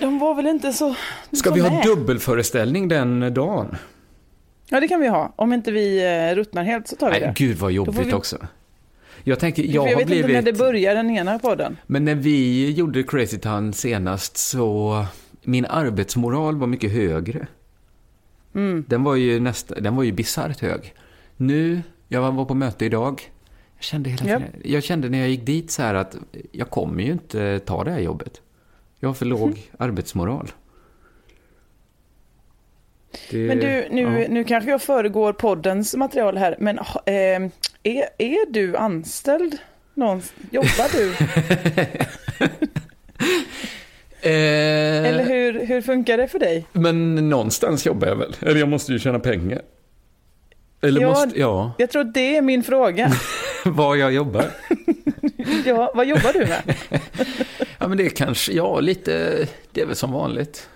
De 0.00 0.18
var 0.18 0.34
väl 0.34 0.46
inte 0.46 0.72
så... 0.72 0.94
Ska 1.32 1.48
så 1.48 1.54
vi 1.54 1.60
ha 1.60 1.70
med. 1.70 1.84
dubbelföreställning 1.86 2.88
den 2.88 3.34
dagen? 3.34 3.76
Ja, 4.68 4.80
det 4.80 4.88
kan 4.88 5.00
vi 5.00 5.08
ha. 5.08 5.32
Om 5.36 5.52
inte 5.52 5.70
vi 5.72 6.04
eh, 6.30 6.34
ruttnar 6.34 6.64
helt 6.64 6.88
så 6.88 6.96
tar 6.96 7.06
vi 7.06 7.20
Nej, 7.20 7.20
det. 7.20 7.44
gud 7.44 7.56
vad 7.56 7.72
jobbigt 7.72 8.06
vi- 8.06 8.12
också. 8.12 8.36
Jag 9.28 9.38
tänker, 9.38 9.62
jag 9.62 9.72
jag 9.74 9.82
har 9.82 9.96
vet 9.98 10.06
blivit... 10.06 10.24
inte 10.24 10.32
när 10.32 10.42
det 10.42 10.58
börjar, 10.58 10.94
den 10.94 11.10
ena 11.10 11.38
podden. 11.38 11.76
Men 11.86 12.04
när 12.04 12.14
vi 12.14 12.70
gjorde 12.70 13.02
Crazy 13.02 13.38
Town 13.38 13.72
senast 13.72 14.36
så... 14.36 15.04
Min 15.42 15.66
arbetsmoral 15.66 16.56
var 16.56 16.66
mycket 16.66 16.92
högre. 16.92 17.46
Mm. 18.54 18.84
Den 18.88 19.02
var 19.04 19.14
ju 19.14 19.40
nästa, 19.40 19.74
den 19.80 19.96
var 19.96 20.02
ju 20.02 20.12
bisarrt 20.12 20.60
hög. 20.60 20.94
Nu, 21.36 21.82
jag 22.08 22.32
var 22.32 22.44
på 22.44 22.54
möte 22.54 22.84
idag. 22.84 23.22
Jag 23.76 23.84
kände 23.84 24.10
hela 24.10 24.26
Japp. 24.30 24.42
tiden, 24.42 24.60
jag 24.64 24.82
kände 24.82 25.08
när 25.08 25.18
jag 25.18 25.28
gick 25.28 25.46
dit 25.46 25.70
så 25.70 25.82
här 25.82 25.94
att 25.94 26.16
jag 26.52 26.70
kommer 26.70 27.02
ju 27.02 27.12
inte 27.12 27.58
ta 27.58 27.84
det 27.84 27.90
här 27.90 28.00
jobbet. 28.00 28.40
Jag 29.00 29.08
har 29.08 29.14
för 29.14 29.26
låg 29.26 29.70
arbetsmoral. 29.78 30.50
Det- 33.30 33.38
Men 33.48 33.58
du, 33.58 33.88
nu, 33.90 34.20
ja. 34.22 34.26
nu 34.28 34.44
kanske 34.44 34.70
jag 34.70 34.82
föregår 34.82 35.32
poddens 35.32 35.96
material 35.96 36.36
här, 36.38 36.56
men 36.60 36.78
eh, 36.78 37.50
är, 37.82 38.04
är 38.18 38.52
du 38.52 38.76
anställd 38.76 39.58
någonstans? 39.94 40.32
Jobbar 40.50 40.88
du? 40.92 41.14
Eh, 44.20 44.30
Eller 45.06 45.24
hur, 45.24 45.66
hur 45.66 45.80
funkar 45.82 46.16
det 46.18 46.28
för 46.28 46.38
dig? 46.38 46.66
Men 46.72 47.14
någonstans 47.30 47.86
jobbar 47.86 48.08
jag 48.08 48.16
väl? 48.16 48.36
Eller 48.40 48.56
jag 48.60 48.68
måste 48.68 48.92
ju 48.92 48.98
tjäna 48.98 49.18
pengar. 49.18 49.62
Eller 50.80 51.00
Ja. 51.00 51.08
måste, 51.08 51.38
ja, 51.40 51.72
Jag 51.78 51.90
tror 51.90 52.04
det 52.04 52.36
är 52.36 52.42
min 52.42 52.62
fråga. 52.62 53.12
var 53.64 53.96
jag 53.96 54.12
jobbar. 54.12 54.44
Ja, 55.64 55.92
vad 55.94 56.06
jobbar 56.06 56.32
du 56.32 56.38
med? 56.38 56.74
Ja, 57.78 57.88
men 57.88 57.98
det 57.98 58.06
är 58.06 58.10
kanske, 58.10 58.52
ja, 58.52 58.80
lite, 58.80 59.46
det 59.72 59.80
är 59.80 59.86
väl 59.86 59.96
som 59.96 60.12
vanligt. 60.12 60.68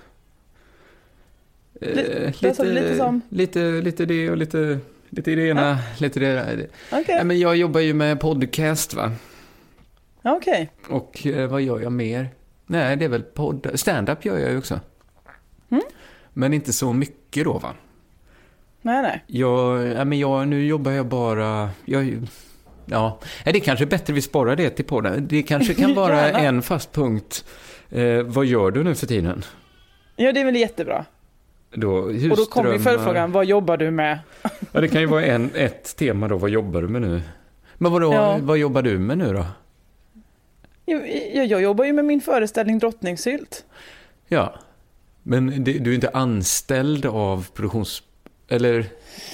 Eh, 1.80 1.88
Li- 1.96 2.32
vad 2.42 2.56
sa 2.56 2.64
du, 2.64 2.72
lite 2.72 2.96
som? 2.96 3.20
Lite, 3.28 3.60
lite 3.60 4.04
det 4.04 4.30
och 4.30 4.36
lite, 4.36 4.78
lite 5.16 5.34
det 5.34 5.48
ena, 5.48 5.78
lite 5.98 6.20
det 6.20 6.32
där. 6.32 6.66
Okej, 6.92 7.14
Ja, 7.18 7.24
men 7.24 7.38
jag 7.38 7.56
jobbar 7.56 7.80
ju 7.80 7.94
med 7.94 8.20
podcast, 8.20 8.94
va? 8.94 9.12
okej. 10.22 10.70
Och 10.88 11.26
eh, 11.26 11.48
vad 11.50 11.62
gör 11.62 11.80
jag 11.80 11.92
mer? 11.92 12.30
Nej, 12.66 12.96
det 12.96 13.04
är 13.04 13.08
väl 13.08 13.22
podd. 13.22 13.70
Stand-up 13.74 14.24
gör 14.24 14.38
jag 14.38 14.50
ju 14.50 14.58
också. 14.58 14.80
Mm. 15.70 15.82
Men 16.32 16.52
inte 16.52 16.72
så 16.72 16.92
mycket 16.92 17.44
då, 17.44 17.58
va? 17.58 17.74
Nej, 18.82 19.02
nej. 19.02 19.24
Jag, 19.26 19.86
ja, 19.86 20.04
men 20.04 20.18
jag, 20.18 20.48
nu 20.48 20.66
jobbar 20.66 20.90
jag 20.92 21.06
bara... 21.06 21.70
Jag, 21.84 22.28
ja, 22.86 23.18
Nej, 23.44 23.52
det 23.52 23.58
är 23.58 23.64
kanske 23.64 23.84
är 23.84 23.86
bättre 23.86 24.12
vi 24.12 24.22
sparar 24.22 24.56
det 24.56 24.70
till 24.70 24.84
podden. 24.84 25.26
Det 25.28 25.42
kanske 25.42 25.74
kan 25.74 25.94
vara 26.02 26.30
en 26.30 26.62
fast 26.62 26.92
punkt. 26.92 27.44
Eh, 27.90 28.22
vad 28.22 28.46
gör 28.46 28.70
du 28.70 28.84
nu 28.84 28.94
för 28.94 29.06
tiden? 29.06 29.44
Ja, 30.16 30.32
det 30.32 30.40
är 30.40 30.44
väl 30.44 30.56
jättebra. 30.56 31.04
Då, 31.74 31.94
Och 31.94 32.36
då 32.36 32.44
kommer 32.44 32.72
ju 32.72 32.78
följdfrågan, 32.78 33.32
vad 33.32 33.44
jobbar 33.44 33.76
du 33.76 33.90
med? 33.90 34.18
Ja, 34.72 34.80
det 34.80 34.88
kan 34.88 35.00
ju 35.00 35.06
vara 35.06 35.24
en, 35.24 35.50
ett 35.54 35.96
tema 35.96 36.28
då. 36.28 36.36
Vad 36.36 36.50
jobbar 36.50 36.82
du 36.82 36.88
med 36.88 37.02
nu? 37.02 37.22
Men 37.78 37.92
vadå, 37.92 38.12
Ja. 38.12 38.38
vad 38.42 38.58
jobbar 38.58 38.82
du 38.82 38.98
med 38.98 39.18
nu 39.18 39.32
då? 39.32 39.46
Jag, 40.84 41.02
jag, 41.34 41.46
jag 41.46 41.62
jobbar 41.62 41.84
ju 41.84 41.92
med 41.92 42.04
min 42.04 42.20
föreställning 42.20 42.78
Drottningsylt. 42.78 43.64
Ja, 44.28 44.54
men 45.22 45.64
det, 45.64 45.72
du 45.72 45.90
är 45.90 45.94
inte 45.94 46.10
anställd 46.14 47.06
av 47.06 47.46
produktions... 47.54 48.02
Eller, 48.48 48.86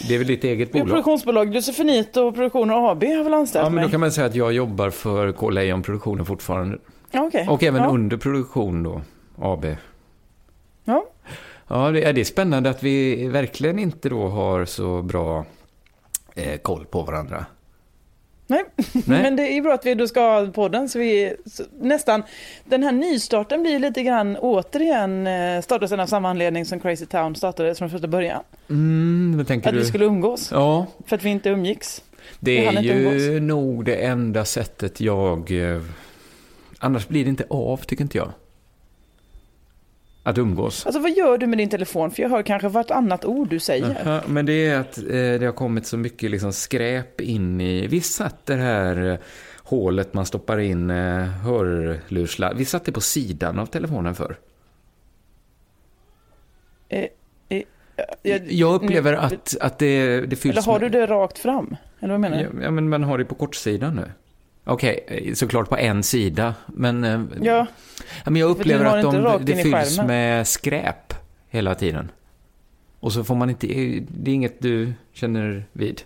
det 0.09 0.15
är 0.15 0.19
väl 0.19 0.27
ditt 0.27 0.45
eget 0.45 0.73
bolag? 0.73 0.89
produktionsbolag 0.89 1.55
Josefinito 1.55 2.33
Produktioner 2.33 2.91
AB 2.91 3.05
har 3.05 3.25
väl 3.25 3.35
anställt 3.35 3.63
Ja, 3.65 3.71
men 3.71 3.77
då 3.77 3.83
mig. 3.83 3.91
kan 3.91 4.01
man 4.01 4.13
säga 4.13 4.27
att 4.27 4.35
jag 4.35 4.53
jobbar 4.53 4.91
för 4.91 5.33
K. 5.33 5.51
Lejon 5.51 5.83
Produktioner 5.83 6.25
fortfarande. 6.25 6.79
Ja, 7.11 7.23
okej. 7.27 7.47
Och 7.49 7.63
även 7.63 7.83
ja. 7.83 7.89
under 7.89 8.17
produktion 8.17 8.83
då, 8.83 9.03
AB. 9.39 9.67
Ja. 10.85 11.07
Ja, 11.69 11.91
det 11.91 12.05
är, 12.05 12.13
det 12.13 12.21
är 12.21 12.25
spännande 12.25 12.71
att 12.71 12.83
vi 12.83 13.29
verkligen 13.29 13.79
inte 13.79 14.09
då 14.09 14.29
har 14.29 14.65
så 14.65 15.03
bra 15.03 15.47
eh, 16.35 16.59
koll 16.59 16.87
på 16.87 17.03
varandra. 17.03 17.47
Nej. 18.47 18.65
Nej. 18.93 19.03
men 19.07 19.37
det 19.37 19.43
är 19.43 19.63
bra 19.63 19.75
att 19.75 19.87
vi 19.87 19.95
då 19.95 20.09
ska 20.09 20.21
ha 20.21 20.47
podden 20.47 20.89
så 20.89 20.99
vi 20.99 21.37
så, 21.47 21.63
nästan, 21.81 22.23
den 22.65 22.83
här 22.83 22.93
nystarten 22.93 23.63
blir 23.63 23.79
lite 23.79 24.03
grann 24.03 24.37
återigen 24.37 25.27
eh, 25.27 25.61
startades 25.63 25.93
av 25.93 26.07
samma 26.07 26.31
anledning 26.31 26.65
som 26.65 26.81
Crazy 26.81 27.07
Town 27.07 27.35
startades 27.35 27.79
från 27.79 27.91
första 27.91 28.09
början. 28.09 28.43
Mm, 28.71 29.41
Att 29.41 29.63
du? 29.63 29.79
vi 29.79 29.85
skulle 29.85 30.05
umgås, 30.05 30.51
Ja, 30.53 30.87
för 31.07 31.17
att 31.17 31.25
vi 31.25 31.29
inte 31.31 31.49
umgicks. 31.49 32.03
det 32.41 32.67
är 32.67 32.83
ju 32.83 33.41
nog 33.41 33.85
det 33.85 34.05
enda 34.05 34.45
sättet 34.45 35.01
jag... 35.01 35.73
Eh, 35.75 35.83
annars 36.79 37.09
blir 37.09 37.25
det 37.25 37.31
inte 37.31 37.45
av, 37.51 37.77
tycker 37.77 38.03
inte 38.03 38.19
jag. 38.19 38.33
Att 40.29 40.39
umgås. 40.39 40.87
Alltså 40.87 41.01
vad 41.01 41.11
gör 41.11 41.39
du 41.39 41.47
med 41.47 41.59
din 41.59 41.69
telefon? 41.69 42.11
För 42.11 42.23
jag 42.23 42.31
hör 42.31 42.43
kanske 42.43 42.69
vartannat 42.69 43.25
ord 43.25 43.49
du 43.49 43.59
säger. 43.59 44.07
Aha, 44.07 44.21
men 44.27 44.47
det 44.47 44.67
är 44.67 44.81
att 44.81 44.99
eh, 44.99 45.05
det 45.11 45.45
har 45.45 45.53
kommit 45.53 45.87
så 45.87 45.97
mycket 45.97 46.31
liksom 46.31 46.53
skräp 46.53 47.21
in 47.21 47.61
i... 47.61 47.87
Vi 47.87 48.01
satt 48.01 48.47
det 48.47 48.55
här 48.55 49.11
eh, 49.13 49.19
hålet 49.63 50.15
man 50.15 50.27
stoppar 50.27 50.59
in 50.59 50.91
eh, 50.91 51.25
hörlursladd. 51.25 52.57
Vi 52.57 52.65
satt 52.65 52.85
det 52.85 52.93
på 52.93 53.01
sidan 53.01 53.59
av 53.59 53.67
telefonen 53.67 54.15
för. 54.15 54.37
Eh, 56.89 57.05
eh, 57.49 57.63
jag, 58.23 58.53
Jag 58.53 58.75
upplever 58.75 59.13
nu- 59.13 59.19
att, 59.19 59.57
att 59.61 59.79
det, 59.79 60.21
det 60.21 60.37
fylls 60.37 60.53
Eller 60.57 60.73
har 60.73 60.79
du 60.79 60.85
med... 60.91 60.93
det 60.93 61.07
rakt 61.07 61.39
fram? 61.39 61.77
Eller 62.01 62.13
vad 62.15 62.21
menar 62.21 62.37
du? 62.53 62.63
Ja, 62.63 62.71
men 62.71 62.89
man 62.89 63.03
har 63.05 63.19
det 63.19 63.25
på 63.25 63.35
kortsidan 63.35 63.97
nu. 63.97 64.11
Okej, 64.69 65.05
eh, 65.09 65.35
såklart 65.35 65.69
på 65.69 65.77
en 65.77 66.03
sida. 66.03 66.55
Men, 66.67 67.05
eh, 67.05 67.21
Ja, 67.43 67.67
men 68.25 68.37
jag 68.37 68.51
upplever 68.51 68.85
att 68.85 69.03
de, 69.03 69.45
det 69.45 69.57
fylls 69.57 69.99
med 69.99 70.49
skräp 70.49 71.15
hela 71.49 71.75
tiden. 71.75 72.11
Och 73.01 73.13
så 73.13 73.25
får 73.25 73.35
man 73.35 73.51
inte... 73.51 73.67
Det 74.09 74.31
är 74.31 74.35
inget 74.35 74.61
du 74.63 74.93
känner 75.13 75.65
vid. 75.73 76.03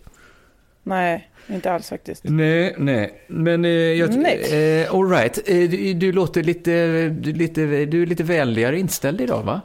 nej, 0.83 1.31
inte 1.49 1.73
alls 1.73 1.89
faktiskt. 1.89 2.25
Nej, 2.25 2.75
nej. 2.79 3.25
Men 3.27 3.65
eh, 3.65 3.71
jag... 3.71 4.17
Nej. 4.17 4.83
Eh, 4.83 4.95
all 4.95 5.11
right. 5.11 5.39
Eh, 5.49 5.71
du, 5.71 5.95
du 5.95 6.13
låter 6.13 6.43
lite, 6.43 7.09
du, 7.09 7.33
lite... 7.33 7.85
Du 7.85 8.03
är 8.03 8.07
lite 8.07 8.23
vänligare 8.23 8.79
inställd 8.79 9.21
idag, 9.21 9.43
va? 9.43 9.61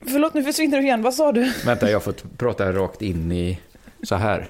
Förlåt, 0.00 0.34
nu 0.34 0.42
försvinner 0.42 0.78
du 0.78 0.84
igen. 0.84 1.02
Vad 1.02 1.14
sa 1.14 1.32
du? 1.32 1.52
Vänta, 1.66 1.90
jag 1.90 2.02
får 2.02 2.14
prata 2.36 2.72
rakt 2.72 3.02
in 3.02 3.32
i... 3.32 3.60
Så 4.02 4.14
här. 4.14 4.48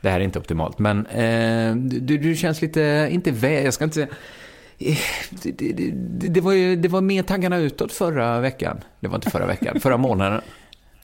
Det 0.00 0.10
här 0.10 0.20
är 0.20 0.24
inte 0.24 0.38
optimalt, 0.38 0.78
men 0.78 1.06
eh, 1.06 1.74
du, 1.76 2.18
du 2.18 2.36
känns 2.36 2.62
lite... 2.62 3.08
Inte 3.10 3.30
väl... 3.30 3.64
Jag 3.64 3.74
ska 3.74 3.84
inte 3.84 3.94
säga... 3.94 4.06
eh, 4.78 4.98
Det, 5.30 5.72
det, 5.72 5.90
det, 6.28 6.40
var 6.40 6.52
ju, 6.52 6.76
det 6.76 6.88
var 6.88 7.00
mer 7.00 7.22
taggarna 7.22 7.56
utåt 7.58 7.92
förra 7.92 8.40
veckan. 8.40 8.80
Det 9.00 9.08
var 9.08 9.14
inte 9.14 9.30
förra 9.30 9.46
veckan, 9.46 9.80
förra 9.80 9.96
månaden. 10.06 10.40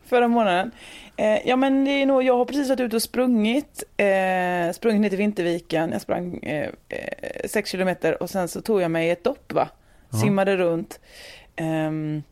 Förra 0.05 0.29
månaden. 0.29 0.71
Eh, 1.17 1.49
ja, 1.49 1.57
men 1.57 1.85
det 1.85 1.91
är 1.91 2.07
nog, 2.07 2.23
jag 2.23 2.37
har 2.37 2.45
precis 2.45 2.69
varit 2.69 2.81
ute 2.81 2.97
och 2.97 3.03
sprungit. 3.03 3.85
Eh, 3.97 4.73
sprungit 4.75 5.01
ner 5.01 5.09
till 5.09 5.19
Vinterviken. 5.19 5.91
Jag 5.93 6.01
sprang 6.01 6.39
eh, 6.39 6.69
eh, 6.89 7.49
sex 7.49 7.71
kilometer 7.71 8.23
och 8.23 8.31
sen 8.31 8.49
så 8.49 8.61
tog 8.61 8.81
jag 8.81 8.91
mig 8.91 9.11
ett 9.11 9.25
dopp, 9.25 9.53
va? 9.53 9.69
Ja. 10.11 10.19
Simmade 10.19 10.57
runt. 10.57 11.01
Ehm, 11.57 12.23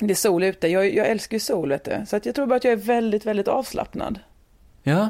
det 0.00 0.10
är 0.10 0.14
sol 0.14 0.42
ute. 0.44 0.68
Jag, 0.68 0.94
jag 0.94 1.06
älskar 1.06 1.34
ju 1.36 1.40
sol, 1.40 1.68
vet 1.68 1.84
du. 1.84 2.04
Så 2.06 2.16
att 2.16 2.26
jag 2.26 2.34
tror 2.34 2.46
bara 2.46 2.56
att 2.56 2.64
jag 2.64 2.72
är 2.72 2.76
väldigt, 2.76 3.26
väldigt 3.26 3.48
avslappnad. 3.48 4.18
Ja. 4.82 5.08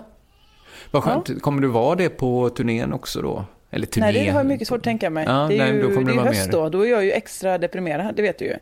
Vad 0.90 1.02
skönt. 1.04 1.42
Kommer 1.42 1.62
du 1.62 1.68
vara 1.68 1.94
det 1.94 2.08
på 2.08 2.50
turnén 2.50 2.92
också 2.92 3.22
då? 3.22 3.44
Eller 3.70 3.86
turné? 3.86 4.06
Nej, 4.06 4.12
det 4.24 4.30
har 4.30 4.40
jag 4.40 4.46
mycket 4.46 4.68
svårt 4.68 4.78
att 4.78 4.84
tänka 4.84 5.10
mig. 5.10 5.24
Ja, 5.28 5.32
det 5.48 5.54
är 5.54 5.58
nej, 5.58 5.74
ju 5.74 5.82
då 5.82 5.94
kommer 5.94 6.12
det 6.12 6.20
är 6.20 6.24
höst 6.24 6.46
mer. 6.46 6.52
då. 6.52 6.68
Då 6.68 6.86
är 6.86 6.90
jag 6.90 7.04
ju 7.04 7.12
extra 7.12 7.58
deprimerad, 7.58 8.14
det 8.16 8.22
vet 8.22 8.38
du 8.38 8.44
ju. 8.44 8.56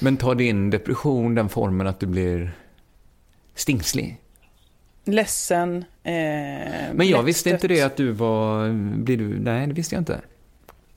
Men 0.00 0.16
tar 0.16 0.34
din 0.34 0.70
depression 0.70 1.34
den 1.34 1.48
formen 1.48 1.86
att 1.86 2.00
du 2.00 2.06
blir 2.06 2.52
stingslig? 3.54 4.20
Ledsen. 5.04 5.84
Eh, 6.02 6.12
Men 6.92 7.08
jag 7.08 7.22
visste 7.22 7.50
inte 7.50 7.68
det 7.68 7.82
att 7.82 7.96
du 7.96 8.12
var... 8.12 8.68
Blir 8.96 9.16
du, 9.16 9.40
nej, 9.40 9.66
det 9.66 9.72
visste 9.72 9.94
jag 9.94 10.00
inte. 10.00 10.20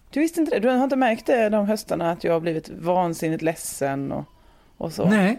Du 0.09 0.19
visste 0.19 0.39
inte 0.39 0.55
det? 0.55 0.59
Du 0.59 0.67
har 0.67 0.83
inte 0.83 0.95
märkt 0.95 1.25
det 1.25 1.49
de 1.49 1.67
höstarna 1.67 2.11
att 2.11 2.23
jag 2.23 2.33
har 2.33 2.39
blivit 2.39 2.69
vansinnigt 2.69 3.41
ledsen 3.41 4.11
och, 4.11 4.25
och 4.77 4.93
så? 4.93 5.05
Nej. 5.09 5.37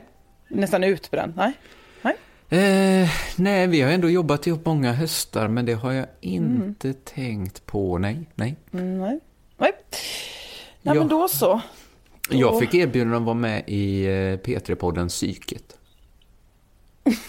Nästan 0.48 0.84
utbränd? 0.84 1.32
Nej? 1.36 1.52
Eh, 2.48 3.08
nej, 3.36 3.66
vi 3.66 3.80
har 3.80 3.90
ändå 3.90 4.10
jobbat 4.10 4.46
ihop 4.46 4.66
många 4.66 4.92
höstar, 4.92 5.48
men 5.48 5.66
det 5.66 5.72
har 5.74 5.92
jag 5.92 6.06
inte 6.20 6.92
tänkt 6.92 7.66
på. 7.66 7.98
Nej, 7.98 8.18
nej. 8.34 8.56
Mm, 8.72 8.98
nej. 9.00 9.20
Nej, 9.58 9.72
nej 9.72 9.72
Ja. 10.82 10.94
men 10.94 11.08
då 11.08 11.28
så. 11.28 11.60
Jag 12.30 12.52
Åh. 12.54 12.60
fick 12.60 12.74
erbjudande 12.74 13.16
att 13.16 13.22
vara 13.22 13.34
med 13.34 13.62
i 13.66 14.04
eh, 14.04 14.10
P3-podden 14.38 15.08
Psyket. 15.08 15.78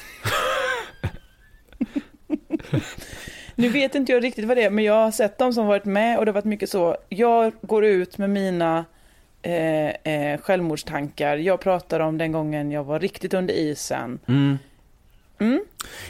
Nu 3.55 3.69
vet 3.69 3.95
inte 3.95 4.12
jag 4.12 4.24
riktigt 4.24 4.45
vad 4.45 4.57
det 4.57 4.63
är, 4.63 4.69
men 4.69 4.84
jag 4.84 4.93
har 4.93 5.12
sett 5.12 5.38
dem 5.38 5.53
som 5.53 5.67
varit 5.67 5.86
med 5.86 6.17
och 6.17 6.25
det 6.25 6.29
har 6.31 6.34
varit 6.34 6.45
mycket 6.45 6.69
så. 6.69 6.98
Jag 7.10 7.53
går 7.62 7.86
ut 7.86 8.17
med 8.17 8.29
mina 8.29 8.86
eh, 9.41 9.89
eh, 9.89 10.39
självmordstankar. 10.41 11.38
Jag 11.38 11.60
pratar 11.60 12.00
om 12.00 12.17
den 12.17 12.31
gången 12.31 12.72
jag 12.72 12.84
var 12.84 13.00
riktigt 13.00 13.34
under 13.34 13.53
isen. 13.53 14.19
Mm. 14.27 14.57
Mm. 15.39 15.63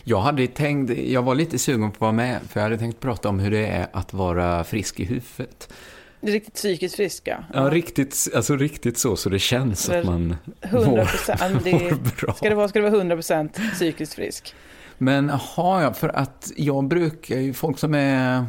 Jag 0.04 0.22
hade 0.22 0.48
tänkt, 0.48 0.98
jag 0.98 1.22
var 1.22 1.36
lite 1.36 1.60
sugen 1.60 1.92
på 1.92 1.96
att 1.96 2.02
vara 2.02 2.12
med, 2.12 2.40
för 2.50 2.60
jag 2.60 2.64
hade 2.64 2.78
tänkt 2.78 3.00
prata 3.00 3.30
om 3.30 3.40
hur 3.40 3.52
det 3.52 3.68
är 3.68 3.88
att 3.94 4.14
vara 4.14 4.64
frisk 4.64 5.00
i 5.00 5.06
huvudet. 5.06 5.74
Det 6.22 6.28
är 6.32 6.34
riktigt 6.34 6.54
psykiskt 6.54 6.96
friska. 6.96 7.46
Ja, 7.54 7.70
riktigt, 7.70 8.28
alltså 8.36 8.56
riktigt 8.56 8.98
så, 8.98 9.16
så 9.16 9.30
det 9.30 9.40
känns 9.40 9.90
att 9.90 10.06
man 10.06 10.36
100 10.62 11.06
procent. 11.06 11.64
Det, 11.64 11.72
mår 11.72 12.22
bra. 12.22 12.34
ska, 12.34 12.50
det 12.50 12.56
vara, 12.56 12.68
ska 12.68 12.80
det 12.80 12.90
vara 12.90 13.00
100 13.00 13.16
procent 13.16 13.60
psykiskt 13.74 14.14
frisk? 14.14 14.56
Men 14.98 15.30
har 15.30 15.82
jag, 15.82 15.98
för 15.98 16.10
att 16.10 16.52
jag 16.56 16.88
brukar 16.88 17.40
ju, 17.40 17.54
folk 17.54 17.80
som 17.80 17.94
är... 17.94 18.46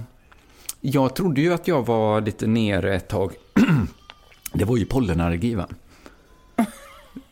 Jag 0.80 1.16
trodde 1.16 1.40
ju 1.40 1.54
att 1.54 1.68
jag 1.68 1.86
var 1.86 2.20
lite 2.20 2.46
nere 2.46 2.94
ett 2.94 3.08
tag. 3.08 3.32
Det 4.52 4.64
var 4.64 4.76
ju 4.76 4.86
pollenallergi 4.86 5.54
va? 5.54 5.66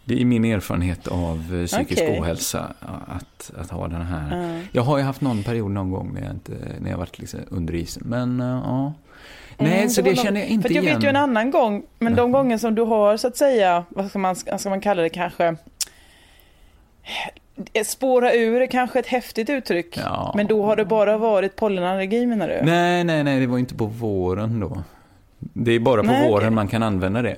Det 0.04 0.20
är 0.20 0.24
min 0.24 0.44
erfarenhet 0.44 1.06
av 1.08 1.56
eh, 1.60 1.66
psykisk 1.66 2.02
Okej. 2.02 2.20
ohälsa, 2.20 2.74
att, 3.08 3.50
att 3.60 3.70
ha 3.70 3.88
den 3.88 4.02
här. 4.02 4.52
Ja. 4.52 4.60
Jag 4.72 4.82
har 4.82 4.98
ju 4.98 5.04
haft 5.04 5.20
någon 5.20 5.42
period 5.42 5.70
någon 5.70 5.90
gång 5.90 6.10
när 6.14 6.20
jag, 6.22 6.30
inte, 6.30 6.52
när 6.80 6.90
jag 6.90 6.98
varit 6.98 7.18
liksom 7.18 7.40
under 7.48 7.74
isen, 7.74 8.02
men 8.06 8.40
eh, 8.40 8.46
ja. 8.46 8.92
Nej, 9.58 9.76
Mm, 9.78 9.88
så 9.88 10.02
var 10.02 10.08
det 10.10 10.16
nog- 10.16 10.24
känner 10.24 10.40
jag 10.40 10.48
inte 10.48 10.62
För 10.62 10.68
att 10.68 10.74
jag 10.74 10.84
igen. 10.84 10.96
vet 10.96 11.04
ju 11.04 11.08
en 11.08 11.16
annan 11.16 11.50
gång, 11.50 11.82
men 11.98 12.14
de 12.14 12.32
gånger 12.32 12.58
som 12.58 12.74
du 12.74 12.82
har 12.82 13.16
så 13.16 13.28
att 13.28 13.36
säga, 13.36 13.84
vad 13.88 14.08
ska 14.10 14.18
man, 14.18 14.36
vad 14.50 14.60
ska 14.60 14.70
man 14.70 14.80
kalla 14.80 15.02
det 15.02 15.08
kanske? 15.08 15.56
Spåra 17.84 18.32
ur 18.34 18.60
är 18.62 18.66
kanske 18.66 18.98
ett 18.98 19.06
häftigt 19.06 19.50
uttryck. 19.50 19.98
Ja. 20.04 20.32
Men 20.36 20.46
då 20.46 20.64
har 20.66 20.76
det 20.76 20.84
bara 20.84 21.18
varit 21.18 21.56
pollenallergi 21.56 22.26
menar 22.26 22.48
du? 22.48 22.60
Nej, 22.62 23.04
nej, 23.04 23.24
nej, 23.24 23.40
det 23.40 23.46
var 23.46 23.58
inte 23.58 23.74
på 23.74 23.86
våren 23.86 24.60
då. 24.60 24.82
Det 25.38 25.72
är 25.72 25.78
bara 25.80 26.00
på 26.00 26.06
Nej, 26.06 26.28
våren 26.30 26.54
man 26.54 26.68
kan 26.68 26.82
använda 26.82 27.22
det. 27.22 27.36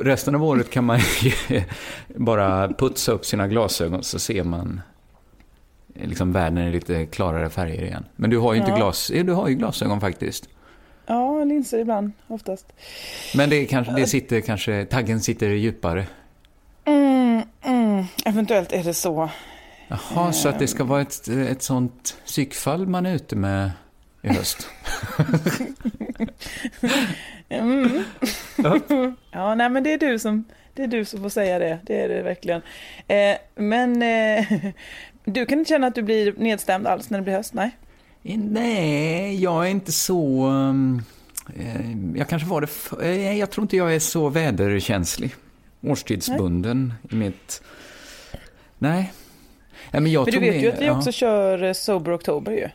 Resten 0.00 0.34
av 0.34 0.44
året 0.44 0.70
kan 0.70 0.84
man 0.84 1.00
bara 2.16 2.68
putsa 2.68 3.12
upp 3.12 3.26
sina 3.26 3.48
glasögon 3.48 4.02
så 4.02 4.18
ser 4.18 4.44
man 4.44 4.80
liksom 5.94 6.32
världen 6.32 6.58
i 6.58 6.72
lite 6.72 7.06
klarare 7.06 7.50
färger 7.50 7.82
igen. 7.82 8.04
Men 8.16 8.30
du 8.30 8.38
har 8.38 8.52
ju 8.52 8.58
inte 8.58 8.70
Ja. 8.70 8.76
glas, 8.76 9.10
eh, 9.10 9.24
du 9.24 9.32
har 9.32 9.48
ju 9.48 9.54
glasögon 9.54 10.00
faktiskt. 10.00 10.48
Ja, 11.06 11.44
linser 11.44 11.78
ibland, 11.78 12.12
oftast. 12.26 12.66
Men 13.34 13.50
det, 13.50 13.66
kanske, 13.66 13.92
det 13.92 14.06
sitter 14.06 14.40
kanske, 14.40 14.84
taggen 14.84 15.20
sitter 15.20 15.48
djupare. 15.48 16.06
Mm, 16.84 17.42
mm, 17.62 18.04
eventuellt 18.24 18.72
är 18.72 18.84
det 18.84 18.94
så. 18.94 19.30
Jaha, 19.88 20.32
så 20.32 20.48
att 20.48 20.58
det 20.58 20.66
ska 20.66 20.84
vara 20.84 21.00
ett, 21.00 21.28
ett 21.28 21.62
sånt 21.62 22.16
psykfall 22.26 22.86
man 22.86 23.06
är 23.06 23.14
ute 23.14 23.36
med 23.36 23.70
i 24.22 24.28
höst. 24.28 24.68
Mm. 27.48 28.04
Ja. 28.56 28.80
ja, 29.30 29.54
nej 29.54 29.70
men 29.70 29.82
det 29.82 29.92
är 29.92 29.98
du 29.98 30.18
som, 30.18 30.44
det 30.74 30.82
är 30.82 30.86
du 30.86 31.04
som 31.04 31.22
får 31.22 31.28
säga 31.28 31.58
det. 31.58 31.78
Det 31.86 32.00
är 32.00 32.08
det 32.08 32.22
verkligen. 32.22 32.62
Eh, 33.08 33.36
men 33.54 34.02
eh, 34.02 34.44
du 35.24 35.46
kan 35.46 35.58
inte 35.58 35.68
känna 35.68 35.86
att 35.86 35.94
du 35.94 36.02
blir 36.02 36.34
nedstämd 36.36 36.86
alls 36.86 37.10
när 37.10 37.18
det 37.18 37.22
blir 37.24 37.34
höst? 37.34 37.54
Nej? 37.54 37.70
Nej, 38.36 39.42
jag 39.42 39.66
är 39.66 39.70
inte 39.70 39.92
så... 39.92 40.46
um, 40.46 41.02
eh, 41.58 42.18
Jag 42.18 42.28
kanske 42.28 42.48
var 42.48 42.60
det... 42.60 42.64
f- 42.70 42.92
eh, 43.02 43.38
Jag 43.38 43.50
tror 43.50 43.62
inte 43.64 43.76
jag 43.76 43.94
är 43.94 43.98
så 43.98 44.28
väderkänslig. 44.28 45.34
Årstidsbunden 45.82 46.94
i 47.10 47.14
mitt... 47.14 47.62
Nej. 48.78 49.12
Nej, 49.90 50.02
men 50.02 50.12
jag 50.12 50.24
Men 50.26 50.34
du 50.34 50.40
vet 50.40 50.54
med, 50.54 50.62
ju 50.62 50.72
att 50.72 50.80
vi 50.80 50.86
ja. 50.86 50.96
också 50.98 51.12
kör 51.12 51.62
eh, 51.62 51.72
Sober 51.72 52.12
October 52.14 52.52
ju. 52.52 52.68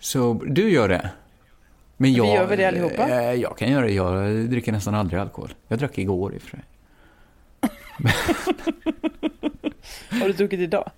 Så 0.00 0.42
du 0.46 0.70
gör 0.70 0.88
det? 0.88 1.10
Men 1.96 2.10
Vi 2.10 2.16
jag, 2.16 2.26
gör 2.34 2.46
väl 2.46 2.58
det 2.58 2.64
allihopa? 2.68 3.08
eh, 3.08 3.32
Jag 3.34 3.58
kan 3.58 3.68
göra 3.70 3.86
det. 3.86 3.92
Jag 3.92 4.34
dricker 4.50 4.72
nästan 4.72 4.94
aldrig 4.94 5.20
alkohol. 5.20 5.54
Jag 5.68 5.78
drack 5.78 5.98
igår 5.98 6.34
i 6.34 6.38
och 6.38 6.42
för 6.42 6.50
sig. 6.50 6.60
Har 10.20 10.26
du 10.26 10.32
druckit 10.32 10.60
idag? 10.60 10.90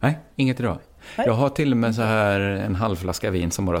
Nej, 0.00 0.18
inget 0.36 0.60
idag. 0.60 0.78
Nej. 1.18 1.26
Jag 1.26 1.34
har 1.34 1.48
till 1.48 1.70
och 1.70 1.76
med 1.76 1.94
så 1.94 2.02
här 2.02 2.40
en 2.40 2.74
halv 2.74 2.96
flaska 2.96 3.30
vin 3.30 3.50
som 3.50 3.66
bara... 3.66 3.80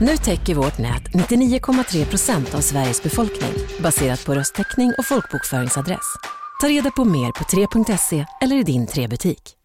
Nu 0.00 0.16
täcker 0.16 0.54
vårt 0.54 0.78
nät 0.78 1.02
99,3 1.02 2.04
procent 2.04 2.54
av 2.54 2.60
Sveriges 2.60 3.02
befolkning 3.02 3.50
baserat 3.82 4.26
på 4.26 4.34
röstteckning 4.34 4.92
och 4.98 5.06
folkbokföringsadress. 5.06 6.14
Ta 6.60 6.68
reda 6.68 6.90
på 6.90 7.04
mer 7.04 7.26
på 7.32 7.44
3.se 7.44 8.26
eller 8.40 8.56
i 8.56 8.62
din 8.62 8.86
3-butik. 8.86 9.56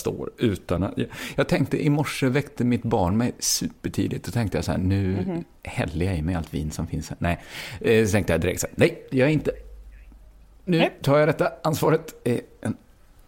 står 0.00 0.30
utan 0.38 0.82
att... 0.82 0.94
Jag 1.36 1.48
tänkte 1.48 1.84
i 1.84 1.90
morse 1.90 2.28
väckte 2.28 2.64
mitt 2.64 2.82
barn 2.82 3.16
mig 3.16 3.32
supertidigt 3.38 4.28
och 4.28 4.34
tänkte 4.34 4.58
jag 4.58 4.64
så 4.64 4.70
här, 4.70 4.78
nu 4.78 5.12
Mhm. 5.26 5.44
häller 5.62 6.06
jag 6.06 6.16
i 6.18 6.22
mig 6.22 6.34
allt 6.34 6.54
vin 6.54 6.70
som 6.70 6.86
finns 6.86 7.08
här. 7.10 7.16
Nej, 7.20 7.38
eh, 7.80 8.06
så 8.06 8.12
tänkte 8.12 8.32
jag 8.32 8.40
direkt 8.40 8.60
så 8.60 8.66
här, 8.66 8.74
nej, 8.78 9.06
jag 9.10 9.32
inte. 9.32 9.50
Nu 10.64 10.88
tar 11.02 11.18
jag 11.18 11.28
detta 11.28 11.52
ansvaret. 11.62 12.14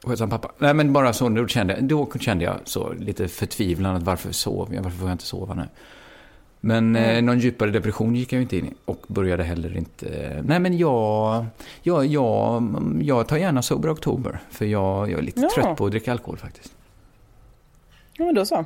Eh, 0.04 0.08
skötsam 0.10 0.30
pappa. 0.30 0.50
Nej, 0.58 0.74
men 0.74 0.92
bara 0.92 1.12
så, 1.12 1.28
då 1.28 1.46
kände, 1.46 1.74
jag- 1.74 1.84
då 1.84 2.10
kände 2.20 2.44
jag 2.44 2.54
så 2.64 2.92
lite 2.92 3.28
förtvivlan 3.28 3.96
att 3.96 4.02
varför 4.02 4.32
sov 4.32 4.74
jag, 4.74 4.82
varför 4.82 4.98
får 4.98 5.08
jag 5.08 5.14
inte 5.14 5.24
sova 5.24 5.54
nu? 5.54 5.68
Men 6.64 6.96
eh, 6.96 7.22
någon 7.22 7.38
djupare 7.38 7.70
depression 7.70 8.14
gick 8.16 8.32
jag 8.32 8.36
ju 8.38 8.42
inte 8.42 8.56
in 8.56 8.66
i 8.66 8.72
och 8.84 9.04
började 9.08 9.42
heller 9.44 9.76
inte... 9.76 10.42
Nej 10.46 10.60
men 10.60 10.78
jag, 10.78 11.46
jag, 11.82 12.06
jag, 12.06 12.74
jag 13.02 13.28
tar 13.28 13.36
gärna 13.36 13.62
Sober 13.62 13.92
Oktober 13.92 14.40
för 14.50 14.64
jag, 14.64 15.10
jag 15.10 15.18
är 15.18 15.22
lite 15.22 15.40
Ja. 15.40 15.48
trött 15.54 15.76
på 15.78 15.84
att 15.86 15.90
dricka 15.90 16.12
alkohol 16.12 16.36
faktiskt. 16.38 16.72
Ja 18.16 18.24
men 18.24 18.34
då 18.34 18.44
så. 18.44 18.64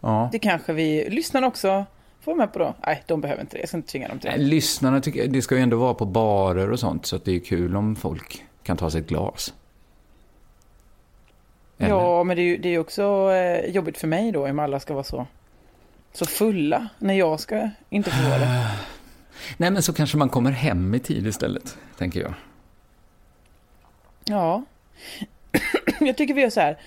Ja. 0.00 0.28
Det 0.32 0.38
kanske 0.38 0.72
vi 0.72 1.08
lyssnarna 1.10 1.46
också 1.46 1.84
får 2.20 2.34
med 2.34 2.52
på 2.52 2.58
då. 2.58 2.74
Nej, 2.86 3.02
de 3.06 3.20
behöver 3.20 3.40
inte 3.42 3.56
det. 3.56 3.60
Jag 3.60 3.68
ska 3.68 3.76
inte 3.76 3.88
tvinga 3.92 4.08
dem 4.08 4.18
till 4.18 4.30
Nej, 4.30 4.38
det. 4.38 4.44
Lyssnarna 4.44 5.00
tycker 5.00 5.28
det 5.28 5.42
ska 5.42 5.56
ju 5.56 5.60
ändå 5.62 5.76
vara 5.76 5.94
på 5.94 6.04
barer 6.04 6.70
och 6.70 6.80
sånt 6.80 7.06
så 7.06 7.16
att 7.16 7.24
det 7.24 7.32
är 7.36 7.40
kul 7.40 7.76
om 7.76 7.96
folk 7.96 8.44
kan 8.62 8.76
ta 8.76 8.90
sig 8.90 9.00
ett 9.00 9.08
glas. 9.08 9.54
Eller? 11.80 11.94
Ja, 11.94 12.24
men 12.24 12.36
det 12.36 12.42
är 12.42 12.44
ju 12.44 12.56
det 12.56 12.68
är 12.68 12.78
också 12.78 13.32
eh, 13.32 13.70
jobbigt 13.70 13.98
för 13.98 14.06
mig 14.06 14.32
då 14.32 14.48
om 14.48 14.58
alla 14.58 14.80
ska 14.80 14.94
vara 14.94 15.04
så, 15.04 15.26
så 16.12 16.26
fulla 16.26 16.88
när 16.98 17.14
jag 17.14 17.40
ska 17.40 17.70
inte 17.90 18.10
få 18.10 18.28
vara 18.28 18.38
det. 18.38 18.70
Nej 19.56 19.70
men 19.70 19.82
så 19.82 19.92
kanske 19.92 20.16
man 20.16 20.28
kommer 20.28 20.50
hem 20.50 20.94
i 20.94 20.98
tid 20.98 21.26
istället, 21.26 21.78
tänker 21.98 22.20
jag. 22.20 22.34
Ja. 24.24 24.64
Jag 26.00 26.16
tycker 26.16 26.34
vi 26.34 26.42
gör 26.42 26.50
så 26.50 26.60
här. 26.60 26.78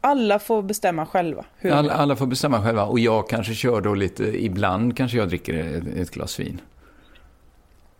Alla 0.00 0.38
får 0.38 0.62
bestämma 0.62 1.06
själva. 1.06 1.44
Alla, 1.72 1.92
alla 1.92 2.16
får 2.16 2.26
bestämma 2.26 2.62
själva 2.62 2.84
och 2.84 2.98
jag 2.98 3.28
kanske 3.28 3.54
kör 3.54 3.80
då 3.80 3.94
lite, 3.94 4.44
ibland 4.44 4.96
kanske 4.96 5.18
jag 5.18 5.28
dricker 5.28 5.54
ett, 5.54 5.86
ett 5.96 6.10
glas 6.10 6.40
vin. 6.40 6.60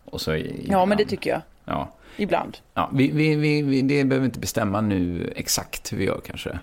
Och 0.05 0.21
så 0.21 0.35
Ja, 0.63 0.85
men 0.85 0.97
det 0.97 1.05
tycker 1.05 1.29
jag. 1.29 1.41
Ja. 1.65 1.91
Ibland. 2.17 2.57
Ja, 2.73 2.89
vi, 2.93 3.11
vi, 3.11 3.35
vi, 3.35 3.61
vi, 3.61 3.81
det 3.81 4.03
behöver 4.03 4.19
vi 4.19 4.25
inte 4.25 4.39
bestämma 4.39 4.81
nu 4.81 5.33
exakt 5.35 5.93
hur 5.93 5.97
vi 5.97 6.05
gör 6.05 6.21
kanske. 6.25 6.59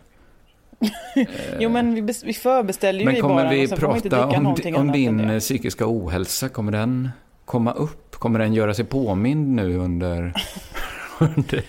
Jo, 1.58 1.70
men 1.70 2.06
vi, 2.06 2.14
vi 2.24 2.32
förbeställer 2.32 2.98
ju 3.00 3.04
Men 3.04 3.20
kommer 3.20 3.34
baren 3.34 3.50
vi 3.50 3.68
prata 3.68 4.26
om, 4.26 4.56
om 4.76 4.92
din 4.92 5.40
psykiska 5.40 5.84
ohälsa? 5.86 6.48
Kommer 6.48 6.72
den 6.72 7.10
komma 7.44 7.72
upp? 7.72 8.12
Kommer 8.12 8.38
den 8.38 8.54
göra 8.54 8.74
sig 8.74 8.84
påmind 8.84 9.48
nu 9.48 9.76
under, 9.76 10.32
under, 11.18 11.62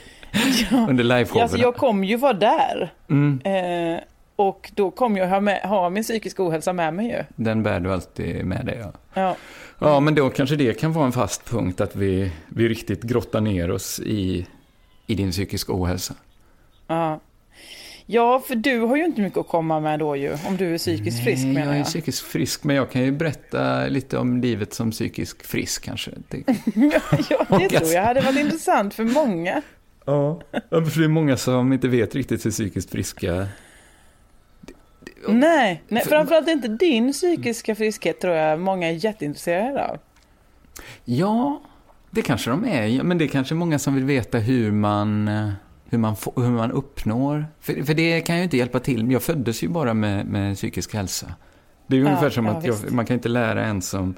under 0.89 1.03
liveshowerna? 1.03 1.43
Alltså, 1.43 1.57
jag 1.57 1.75
kommer 1.75 2.07
ju 2.07 2.15
vara 2.15 2.33
där. 2.33 2.93
mm, 3.09 3.41
Eh, 3.43 3.99
och 4.35 4.71
då 4.75 4.91
kommer 4.91 5.19
jag 5.19 5.27
ha, 5.27 5.39
med, 5.39 5.61
ha 5.61 5.89
min 5.89 6.03
psykiska 6.03 6.43
ohälsa 6.43 6.73
med 6.73 6.93
mig 6.93 7.07
ju. 7.07 7.23
den 7.35 7.63
bär 7.63 7.79
du 7.79 7.93
alltid 7.93 8.45
med 8.45 8.65
dig. 8.65 8.77
Ja. 8.81 8.91
Ja. 9.13 9.35
Ja, 9.79 9.99
men 9.99 10.15
då 10.15 10.29
kanske 10.29 10.55
det 10.55 10.79
kan 10.79 10.93
vara 10.93 11.05
en 11.05 11.11
fast 11.11 11.45
punkt 11.45 11.81
att 11.81 11.95
vi, 11.95 12.31
vi 12.47 12.69
riktigt 12.69 13.03
grottar 13.03 13.41
ner 13.41 13.71
oss 13.71 13.99
i, 13.99 14.47
i 15.07 15.15
din 15.15 15.31
psykiska 15.31 15.73
ohälsa. 15.75 16.13
Ja. 16.87 17.19
ja, 18.05 18.43
för 18.47 18.55
du 18.55 18.79
har 18.79 18.97
ju 18.97 19.05
inte 19.05 19.21
mycket 19.21 19.39
att 19.39 19.47
komma 19.47 19.79
med 19.79 19.99
då 19.99 20.15
ju. 20.15 20.37
Om 20.47 20.57
du 20.57 20.73
är 20.73 20.77
psykiskt 20.77 21.23
frisk 21.23 21.43
Nej, 21.43 21.53
menar 21.53 21.65
jag 21.65 21.73
är 21.73 21.77
jag. 21.77 21.87
psykiskt 21.87 22.21
frisk, 22.21 22.63
men 22.63 22.75
jag 22.75 22.91
kan 22.91 23.01
ju 23.01 23.11
berätta 23.11 23.87
lite 23.87 24.17
om 24.17 24.41
livet 24.41 24.73
som 24.73 24.91
psykisk 24.91 25.43
frisk 25.45 25.83
kanske. 25.83 26.11
Det, 26.27 26.43
ja, 27.29 27.57
det 27.59 27.69
tror 27.69 27.91
jag 27.91 28.03
hade 28.03 28.21
varit 28.21 28.39
intressant 28.39 28.93
för 28.93 29.03
många. 29.03 29.61
Ja, 30.05 30.41
för 30.69 30.99
det 30.99 31.05
är 31.05 31.07
många 31.07 31.37
som 31.37 31.73
inte 31.73 31.87
vet 31.87 32.15
riktigt 32.15 32.45
hur 32.45 32.51
psykiskt 32.51 32.91
friska... 32.91 33.47
Nej, 35.27 35.83
nej 35.87 36.03
För- 36.03 36.09
framförallt 36.09 36.47
inte 36.47 36.67
din 36.67 37.13
psykiska 37.13 37.75
friskhet 37.75 38.19
tror 38.21 38.33
jag 38.33 38.59
många 38.59 38.87
är 38.87 38.91
jätteintresserade 38.91 39.85
av. 39.87 39.97
Ja, 41.05 41.61
det 42.11 42.21
kanske 42.21 42.49
de 42.49 42.65
är. 42.65 43.03
Men 43.03 43.17
det 43.17 43.25
är 43.25 43.27
kanske 43.27 43.55
många 43.55 43.79
som 43.79 43.95
vill 43.95 44.03
veta 44.03 44.37
hur 44.37 44.71
man, 44.71 45.27
eh, 45.27 45.49
hur 45.89 45.97
man, 45.97 46.15
hur 46.35 46.49
man 46.49 46.71
uppnår... 46.71 47.45
För, 47.59 47.83
för 47.83 47.93
det 47.93 48.21
kan 48.21 48.37
ju 48.37 48.43
inte 48.43 48.57
hjälpa 48.57 48.79
till. 48.79 49.11
Jag 49.11 49.23
föddes 49.23 49.63
ju 49.63 49.67
bara 49.67 49.93
med, 49.93 50.25
med 50.25 50.55
psykisk 50.55 50.93
hälsa. 50.93 51.33
Det 51.87 51.95
är 51.95 51.97
ju 51.97 52.03
Ja, 52.03 52.09
ungefär 52.09 52.29
som 52.29 52.45
ja, 52.45 52.51
att 52.51 52.65
jag, 52.65 52.91
man 52.91 53.05
kan 53.05 53.13
inte 53.13 53.29
lära 53.29 53.65
en 53.65 53.81
som 53.81 54.15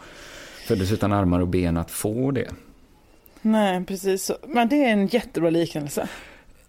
föddes 0.68 0.92
utan 0.92 1.12
armar 1.14 1.40
och 1.40 1.48
ben 1.48 1.78
att 1.78 1.92
få 1.92 2.32
det. 2.32 2.48
Nej, 3.42 3.86
precis. 3.86 4.32
Men 4.48 4.70
det 4.70 4.84
är 4.86 4.90
en 4.90 5.08
jättebra 5.08 5.50
liknelse. 5.50 6.02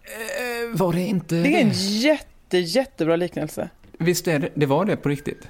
Eh, 0.03 0.77
var 0.77 0.93
det 0.93 1.01
inte 1.01 1.35
Det 1.35 1.55
är 1.55 1.61
en 1.61 1.71
jätte, 1.73 2.57
jättebra 2.57 3.15
liknelse. 3.15 3.69
Visst 4.03 4.27
är 4.27 4.39
det, 4.39 4.49
det 4.53 4.65
var 4.65 4.85
det 4.85 4.95
på 4.95 5.09
riktigt? 5.09 5.47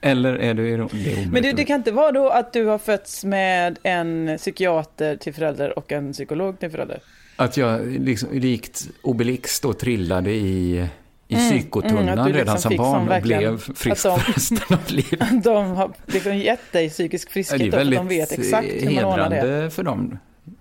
Eller 0.00 0.34
är 0.34 0.54
det, 0.54 0.62
iron- 0.62 0.88
det 0.92 0.98
är 0.98 1.12
omöjligt 1.12 1.32
Men 1.32 1.42
det, 1.42 1.50
att 1.50 1.56
det 1.56 1.64
kan 1.64 1.76
inte 1.76 1.92
vara 1.92 2.12
då 2.12 2.28
att 2.28 2.52
du 2.52 2.64
har 2.66 2.78
fötts 2.78 3.24
med 3.24 3.78
en 3.82 4.34
psykiater 4.38 5.16
till 5.16 5.34
förälder 5.34 5.78
och 5.78 5.92
en 5.92 6.12
psykolog 6.12 6.58
till 6.60 6.70
förälder? 6.70 7.00
Att 7.36 7.56
jag 7.56 7.86
liksom, 7.86 8.28
likt 8.32 8.88
Obelix 9.02 9.60
då 9.60 9.72
trillade 9.72 10.30
i, 10.30 10.88
i 11.28 11.34
Mm, 11.34 11.50
psykotunnan 11.50 12.08
mm, 12.08 12.24
du 12.26 12.32
redan 12.32 12.54
liksom 12.54 12.70
som 12.70 12.76
barn 12.76 13.06
som 13.08 13.16
och 13.16 13.22
blev 13.22 13.58
frisk 13.58 14.02
de- 14.02 14.18
för 14.20 14.32
resten 14.32 14.58
av 14.76 14.78
livet. 14.88 15.44
De 15.44 15.70
har 15.70 15.90
liksom 16.06 16.36
gett 16.36 16.72
dig 16.72 16.90
psykisk 16.90 17.28
Ja, 17.28 17.32
friskhet 17.32 17.58
det 17.58 17.66
är 17.66 17.70
då, 17.70 17.78
för 17.90 17.94
de 17.96 18.08
vet 18.08 18.32
exakt 18.32 18.66
hur 18.70 18.90
man 18.94 19.04
ordnar 19.04 19.30
hedrande 19.30 19.62
det. 19.62 19.70
för 19.70 19.82
dem. 19.82 20.18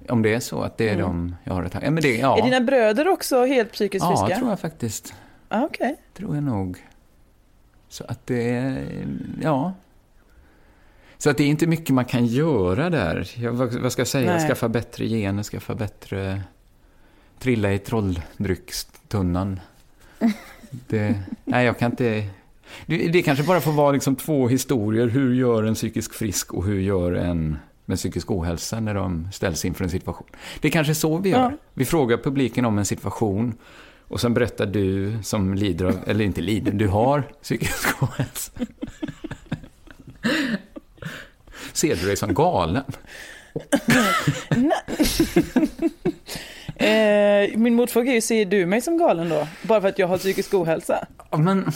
Om 0.10 0.22
det 0.22 0.34
är 0.34 0.40
så 0.40 0.62
att 0.62 0.78
det 0.78 0.90
är 0.90 0.94
Mm. 0.94 1.02
de 1.06 1.36
jag 1.44 1.54
har 1.54 1.64
ett 1.64 1.74
ja, 1.84 1.92
men 1.92 2.04
det, 2.04 2.16
ja. 2.18 2.38
Är 2.38 2.42
dina 2.42 2.62
bröder 2.62 3.08
också 3.08 3.46
helt 3.46 3.72
psykiskt 3.72 4.04
ja, 4.06 4.18
friska? 4.18 4.38
tror 4.40 4.50
jag 4.50 4.60
faktiskt. 4.60 5.14
Ah, 5.52 5.64
Okej. 5.64 5.96
Tror 6.14 6.36
jag 6.36 6.44
nog. 6.44 6.86
Så 7.90 8.04
att 8.08 8.28
det 8.28 8.50
är, 8.50 8.88
ja. 9.42 9.74
Så 11.18 11.30
att 11.30 11.38
det 11.38 11.44
är 11.44 11.48
inte 11.48 11.68
mycket 11.68 11.96
man 11.96 12.06
kan 12.06 12.26
göra 12.26 12.90
där. 12.90 13.32
Jag, 13.36 13.52
vad, 13.52 13.74
vad 13.74 13.92
ska 13.92 14.00
jag 14.00 14.08
säga? 14.08 14.34
Nej. 14.34 14.48
Skaffa 14.48 14.70
bättre 14.70 15.08
gener, 15.08 15.44
skaffa 15.44 15.76
bättre... 15.76 16.42
Trilla 17.40 17.74
i 17.74 17.80
trolldryckstunnan. 17.80 19.60
Det, 20.88 21.20
nej, 21.44 21.66
jag 21.66 21.80
kan 21.80 21.92
inte... 21.92 22.28
Det, 22.86 23.08
det 23.08 23.22
kanske 23.22 23.44
bara 23.44 23.62
får 23.62 23.72
vara 23.72 23.92
liksom 23.92 24.16
två 24.16 24.48
historier. 24.48 25.08
Hur 25.08 25.34
gör 25.34 25.64
en 25.64 25.76
psykisk 25.76 26.14
frisk 26.14 26.54
och 26.54 26.66
hur 26.66 26.80
gör 26.80 27.14
en 27.14 27.58
med 27.86 27.98
psykisk 27.98 28.32
ohälsa 28.32 28.80
när 28.80 28.94
de 28.94 29.28
ställs 29.32 29.66
inför 29.66 29.84
en 29.84 29.90
situation. 29.90 30.28
Det 30.60 30.68
är 30.68 30.72
kanske 30.72 30.96
så 30.96 31.18
vi 31.18 31.30
gör. 31.30 31.40
Ja. 31.40 31.52
Vi 31.74 31.86
frågar 31.86 32.18
publiken 32.18 32.66
om 32.66 32.78
en 32.78 32.86
situation 32.86 33.54
och 34.12 34.22
sen 34.22 34.34
berättar 34.34 34.66
du 34.66 35.14
som 35.24 35.54
lider 35.54 35.86
av, 35.86 36.00
eller 36.08 36.26
inte 36.26 36.42
lider, 36.42 36.72
du 36.72 36.88
har 36.88 37.24
psykisk 37.42 38.04
ohälsa. 38.04 38.52
Ser 41.74 41.96
du 41.96 42.06
dig 42.06 42.16
som 42.18 42.34
galen? 42.34 42.84
eh, 46.76 47.58
min 47.58 47.76
motfråga 47.76 48.12
är 48.12 48.16
ju, 48.16 48.22
ser 48.22 48.46
du 48.46 48.66
mig 48.66 48.82
som 48.82 48.98
galen 48.98 49.30
då? 49.30 49.48
Bara 49.62 49.82
för 49.82 49.88
att 49.88 50.00
jag 50.00 50.08
har 50.08 50.18
psykisk 50.18 50.54
ohälsa? 50.54 51.08
Ja, 51.32 51.38
men 51.38 51.72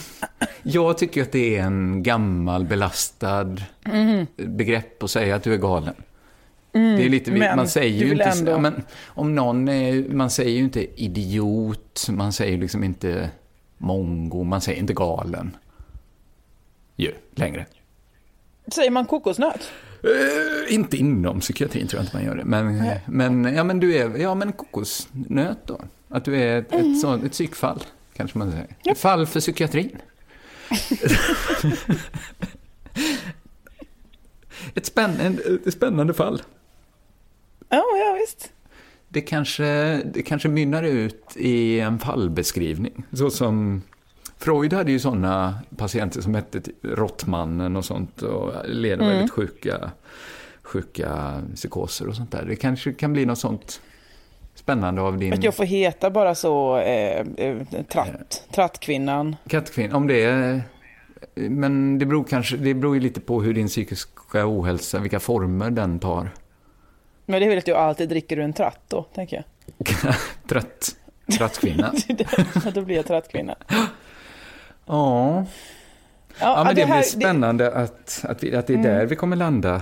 jag 0.63 0.97
tycker 0.97 1.21
att 1.21 1.31
det 1.31 1.55
är 1.57 1.63
en 1.63 2.03
gammal 2.03 2.65
belastad 2.65 3.55
Mhm. 3.85 4.27
begrepp 4.35 5.03
att 5.03 5.11
säga 5.11 5.35
att 5.35 5.43
du 5.43 5.53
är 5.53 5.57
galen. 5.57 5.93
Det 6.79 7.05
är 7.05 7.09
lite, 7.09 7.31
Mm, 7.31 7.55
man 7.55 7.67
säger 7.67 8.05
ju 8.05 8.11
inte, 8.11 8.23
ändå- 8.23 8.59
men 8.59 8.83
om 9.05 9.35
någon 9.35 9.67
är, 9.67 10.09
man 10.09 10.29
säger 10.29 10.51
ju 10.51 10.59
inte 10.63 11.01
idiot, 11.03 12.07
man 12.09 12.33
säger 12.33 12.57
liksom 12.57 12.83
inte 12.83 13.29
mongo, 13.77 14.43
man 14.43 14.61
säger 14.61 14.79
inte 14.79 14.93
galen. 14.93 15.57
Ju, 16.95 17.13
längre. 17.35 17.65
Säger 18.75 18.91
man 18.91 19.05
kokosnöt? 19.05 19.71
Eh, 20.03 20.73
inte 20.75 20.97
inom 20.97 21.39
psykiatrin 21.39 21.87
tror 21.87 21.99
jag 21.99 22.05
inte 22.05 22.15
man 22.17 22.25
gör 22.25 22.35
det. 22.35 22.45
Men, 22.45 22.83
men, 23.05 23.55
ja, 23.55 23.63
men 23.63 23.79
du 23.79 23.95
är, 23.97 24.17
ja 24.17 24.35
men 24.35 24.51
kokosnöt 24.51 25.57
då. 25.65 25.81
Att 26.09 26.25
du 26.25 26.35
är 26.41 26.59
ett, 26.59 26.73
Mm. 26.73 26.91
ett, 26.93 26.99
sånt, 26.99 27.23
ett 27.23 27.31
psykfall, 27.31 27.79
kanske 28.13 28.37
man 28.37 28.51
säger. 28.51 28.67
Ett 28.91 28.97
fall 28.97 29.25
för 29.27 29.39
psykiatrin. 29.39 29.97
ett, 34.75 34.85
spännande, 34.85 35.41
ett 35.65 35.73
spännande 35.73 36.13
fall. 36.13 36.41
Ja, 37.75 37.83
ja 37.97 38.17
visst. 38.19 38.51
Det 39.09 39.21
kanske, 39.21 40.01
det 40.05 40.21
kanske 40.21 40.49
mynnar 40.49 40.83
ut 40.83 41.37
i 41.37 41.79
en 41.79 41.99
fallbeskrivning. 41.99 43.03
Så 43.13 43.29
som 43.29 43.81
Freud 44.37 44.73
hade 44.73 44.91
ju 44.91 44.99
sådana 44.99 45.59
patienter 45.77 46.21
som 46.21 46.35
hette 46.35 46.61
typ 46.61 46.75
Råttmannen 46.81 47.75
och 47.75 47.85
sånt 47.85 48.21
och 48.21 48.53
led 48.65 49.01
av 49.01 49.07
väldigt 49.07 49.31
sjuka, 49.31 49.91
sjuka 50.63 51.41
psykoser 51.55 52.07
och 52.07 52.15
sånt 52.15 52.31
där. 52.31 52.45
Det 52.45 52.55
kanske 52.55 52.93
kan 52.93 53.13
bli 53.13 53.25
något 53.25 53.39
sånt 53.39 53.81
spännande 54.55 55.01
av 55.01 55.17
din 55.17 55.33
Att 55.33 55.43
jag 55.43 55.55
får 55.55 55.63
heta 55.63 56.09
bara 56.09 56.35
så, 56.35 56.77
eh, 56.77 57.25
eh, 57.37 57.57
tratt, 57.89 58.43
trattkvinnan. 58.51 59.35
kattkvinna. 59.47 59.97
Om 59.97 60.07
det 60.07 60.23
är... 60.23 60.61
Men 61.35 61.99
det 61.99 62.05
beror, 62.05 62.23
kanske, 62.23 62.57
det 62.57 62.73
beror 62.73 62.95
ju 62.95 63.01
lite 63.01 63.21
på 63.21 63.41
hur 63.41 63.53
din 63.53 63.67
psykiska 63.67 64.47
ohälsa, 64.47 64.99
vilka 64.99 65.19
former 65.19 65.69
den 65.71 65.99
tar. 65.99 66.29
Men 67.25 67.39
det 67.39 67.45
är 67.45 67.49
väl 67.49 67.57
att 67.57 67.67
jag 67.67 67.77
alltid 67.77 68.09
dricker 68.09 68.37
ur 68.37 68.43
en 68.43 68.53
tratt 68.53 68.79
då, 68.87 69.03
tänker 69.03 69.35
jag. 69.35 69.45
Trött, 70.49 70.95
trattkvinna. 71.37 71.87
Att 72.65 72.73
då 72.75 72.81
blir 72.81 72.95
jag 72.95 73.05
trattkvinna. 73.05 73.55
Ja. 73.69 73.85
Ja, 74.85 75.45
Ja, 76.39 76.63
men 76.63 76.75
det, 76.75 76.85
här- 76.85 76.95
blir 76.97 77.03
spännande 77.03 77.71
att, 77.71 78.25
att, 78.29 78.43
vi, 78.43 78.55
att 78.55 78.67
det 78.67 78.73
är 78.73 78.77
där 78.83 79.05
vi 79.05 79.15
kommer 79.15 79.35
landa. 79.35 79.81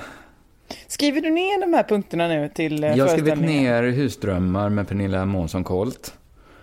Skriver 0.88 1.22
du 1.22 1.30
ner 1.30 1.62
de 1.62 1.74
här 1.74 1.84
punkterna 1.84 2.28
nu 2.28 2.50
till 2.50 2.84
eh, 2.84 2.96
Jag 2.98 3.06
har 3.06 3.18
skrivit 3.18 3.40
ner 3.40 3.84
Husdrömmar 3.84 4.70
med 4.70 4.88
Pernilla 4.88 5.26
Månsson 5.26 5.64
Colt. 5.64 6.14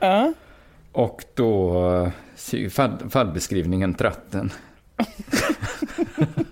Ja. 0.01 0.33
Och 0.93 1.25
då 1.35 1.85
eh, 2.53 2.69
fall, 2.71 3.11
fallbeskrivningen 3.11 3.95
Tratten. 3.95 4.53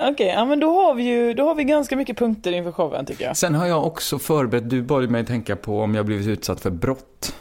Okej, 0.00 0.26
ja 0.26 0.44
men 0.44 0.60
då 0.60 0.82
har 0.82 0.94
vi 0.94 1.02
ju 1.02 1.34
då 1.34 1.44
har 1.44 1.54
vi 1.54 1.64
ganska 1.64 1.96
mycket 1.96 2.18
punkter 2.18 2.52
inför 2.52 2.72
showen 2.72 3.06
tycker 3.06 3.24
jag. 3.24 3.36
Sen 3.36 3.54
har 3.54 3.66
jag 3.66 3.86
också 3.86 4.18
förberett, 4.18 4.70
du 4.70 4.82
bad 4.82 5.10
mig 5.10 5.26
tänka 5.26 5.56
på 5.56 5.80
om 5.82 5.94
jag 5.94 6.06
blivit 6.06 6.26
utsatt 6.26 6.60
för 6.60 6.70
brott. 6.70 7.34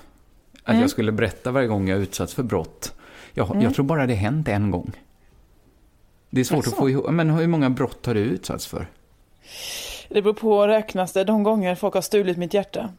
Att 0.63 0.69
Mm. 0.69 0.81
jag 0.81 0.89
skulle 0.89 1.11
berätta 1.11 1.51
varje 1.51 1.67
gång 1.67 1.87
jag 1.89 1.99
utsatts 1.99 2.33
för 2.33 2.43
brott. 2.43 2.93
Jag, 3.33 3.63
jag 3.63 3.73
tror 3.75 3.85
bara 3.85 4.07
det 4.07 4.13
hänt 4.13 4.47
en 4.47 4.71
gång. 4.71 4.91
Det 6.29 6.39
är 6.39 6.43
svårt 6.45 6.57
Jaså? 6.57 6.69
att 6.69 6.77
få 6.77 6.89
ihop, 6.89 7.09
men 7.09 7.29
hur 7.29 7.47
många 7.47 7.69
brott 7.69 8.05
har 8.05 8.13
du 8.13 8.19
utsatts 8.19 8.67
för? 8.67 8.87
Det 10.09 10.21
beror 10.21 10.33
på, 10.33 10.67
räknas 10.67 11.13
det 11.13 11.23
de 11.23 11.43
gånger 11.43 11.75
folk 11.75 11.93
har 11.93 12.01
stulit 12.01 12.37
mitt 12.37 12.53
hjärta? 12.53 12.89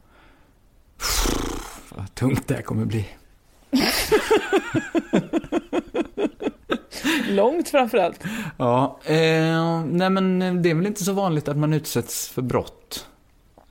Vad 1.88 2.14
tungt 2.14 2.48
det 2.48 2.54
här 2.54 2.62
kommer 2.62 2.84
bli. 2.84 3.08
Långt 7.30 7.68
framförallt. 7.68 8.24
Ja, 8.58 8.98
eh, 9.04 9.84
nej 9.84 10.10
men 10.10 10.38
det 10.62 10.70
är 10.70 10.74
väl 10.74 10.86
inte 10.86 11.04
så 11.04 11.12
vanligt 11.12 11.48
att 11.48 11.56
man 11.56 11.72
utsätts 11.72 12.28
för 12.28 12.42
brott. 12.42 13.06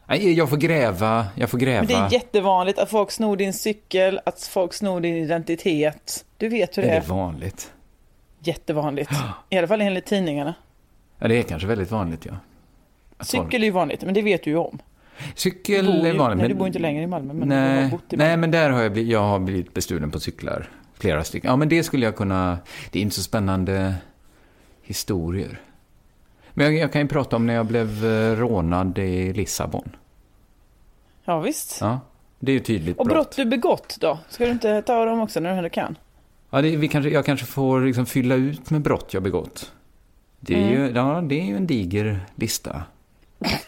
Nej, 0.08 0.34
jag 0.34 0.50
får 0.50 0.58
gräva, 0.58 1.28
jag 1.36 1.50
får 1.50 1.58
gräva. 1.58 1.78
Men 1.80 1.88
det 1.88 1.94
är 1.94 2.14
jättevanligt 2.14 2.80
att 2.80 2.90
folk 2.90 3.12
snor 3.12 3.38
din 3.38 3.54
cykel, 3.54 4.20
att 4.26 4.42
folk 4.42 4.74
snor 4.74 5.02
din 5.02 5.16
identitet. 5.16 6.26
Du 6.38 6.50
vet 6.50 6.78
hur 6.78 6.84
det 6.84 6.90
är 6.90 6.96
är. 6.96 7.02
det 7.02 7.08
vanligt? 7.08 7.72
Jättevanligt. 8.40 9.12
I 9.50 9.58
alla 9.58 9.68
fall 9.68 9.82
enligt 9.82 10.06
tidningarna. 10.06 10.54
Ja, 11.20 11.28
det 11.28 11.36
är 11.36 11.44
kanske 11.44 11.68
väldigt 11.68 11.92
vanligt, 11.92 12.26
ja. 12.26 12.34
Att 13.18 13.28
Cykel 13.28 13.62
är 13.62 13.66
ju 13.66 13.72
vanligt, 13.72 14.04
men 14.04 14.14
det 14.14 14.22
vet 14.22 14.44
du 14.44 14.50
ju 14.50 14.58
om. 14.58 14.80
Cykel 15.36 15.88
är 15.88 15.92
vanligt. 15.94 16.18
nej, 16.18 16.36
men- 16.36 16.50
du 16.50 16.54
bor 16.54 16.68
inte 16.68 16.80
längre 16.80 17.04
i 17.04 17.08
Malmö, 17.08 17.34
men 17.34 17.50
nej, 17.50 17.92
nej, 18.10 18.38
men 18.38 18.52
där 18.52 18.70
har 18.70 18.82
jag 18.82 18.92
blivit, 18.92 19.12
jag 19.12 19.20
har 19.20 19.40
blivit 19.40 19.74
bestulen 19.74 20.12
på 20.12 20.20
cyklar. 20.20 20.70
Flera 21.00 21.24
stycken. 21.24 21.50
Ja, 21.50 21.56
men 21.56 21.70
det 21.70 21.84
skulle 21.84 22.06
jag 22.06 22.16
kunna... 22.16 22.58
Det 22.92 23.00
är 23.00 23.04
inte 23.04 23.16
så 23.16 23.22
spännande 23.24 23.96
historier. 24.82 25.62
Men 26.54 26.66
jag, 26.66 26.76
jag 26.76 26.92
kan 26.94 27.02
ju 27.02 27.08
prata 27.08 27.36
om 27.36 27.46
när 27.46 27.54
jag 27.54 27.66
blev 27.66 28.06
eh, 28.06 28.36
rånad 28.36 28.98
i 29.00 29.34
Lissabon. 29.34 29.96
Ja, 31.26 31.40
visst. 31.40 31.78
Ja, 31.82 32.00
det 32.40 32.52
är 32.52 32.54
ju 32.54 32.60
tydligt 32.60 32.98
Och 32.98 33.06
brott. 33.06 33.16
brott 33.16 33.36
du 33.36 33.46
begått 33.46 33.98
då? 34.00 34.20
Ska 34.30 34.46
du 34.46 34.52
inte 34.52 34.82
ta 34.82 35.06
dem 35.06 35.20
också 35.20 35.40
när 35.40 35.64
du 35.64 35.70
kan? 35.70 35.98
Ja, 36.50 36.62
det, 36.62 36.76
vi 36.76 36.88
kanske, 36.88 37.10
jag 37.10 37.26
kanske 37.26 37.46
får 37.46 37.82
liksom 37.82 38.06
fylla 38.06 38.36
ut 38.36 38.70
med 38.70 38.82
brott 38.82 39.14
jag 39.14 39.24
begått. 39.24 39.72
Det 40.40 40.54
är, 40.54 40.58
Mm. 40.58 40.72
ju, 40.74 40.92
ja, 40.96 41.22
det 41.22 41.40
är 41.42 41.46
ju 41.46 41.56
en 41.58 41.68
diger 41.68 42.20
lista. 42.36 42.84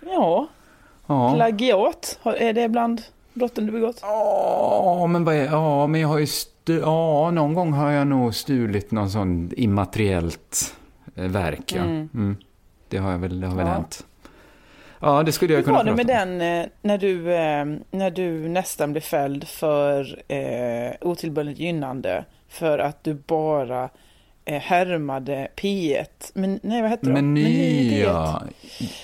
Ja, 0.00 0.48
Ja, 1.06 1.34
plagiat. 1.34 2.18
Är 2.24 2.52
det 2.52 2.68
bland 2.68 3.02
brotten 3.34 3.66
du 3.66 3.72
begått? 3.72 3.98
ja 4.02 5.06
men, 5.06 5.24
vad 5.24 5.34
är, 5.34 5.44
ja, 5.44 5.86
men 5.86 6.00
jag 6.00 6.08
har 6.08 6.18
ju... 6.18 6.26
Ja, 6.64 7.30
någon 7.30 7.54
gång 7.54 7.72
har 7.72 7.90
jag 7.90 8.06
nog 8.06 8.34
stulit 8.34 8.90
någon 8.90 9.10
sån 9.10 9.50
immateriellt 9.56 10.74
eh, 11.16 11.24
verk. 11.24 11.72
Ja. 11.76 11.82
Mm. 11.82 12.08
Mm. 12.14 12.36
Det 12.88 12.96
har 12.98 13.10
jag 13.12 13.18
väl, 13.18 13.40
det 13.40 13.46
har 13.46 13.56
väl 13.56 13.66
Ja. 13.66 13.72
hänt. 13.72 14.06
Ja, 15.00 15.22
det 15.22 15.32
skulle 15.32 15.52
jag 15.52 15.58
Hur 15.58 15.64
kunna 15.64 15.76
var 15.78 15.84
det 15.84 15.94
med 15.94 16.06
den 16.06 16.40
eh, 16.40 16.66
när 16.82 16.98
du, 16.98 17.34
eh, 17.34 17.64
när 17.90 18.10
du 18.10 18.48
nästan 18.48 18.92
blev 18.92 19.00
fälld 19.02 19.48
för 19.48 20.22
eh, 20.28 20.92
otillbörligt 21.00 21.58
gynnande 21.60 22.24
för 22.48 22.78
att 22.78 23.04
du 23.04 23.14
bara 23.14 23.88
härmade 24.46 25.48
P1? 25.56 26.06
Men, 26.34 26.60
nej, 26.62 26.82
vad 26.82 26.90
hette 26.90 27.06
de? 27.06 27.12
Meny, 27.12 27.90
P1. 27.90 28.02
ja. 28.04 28.42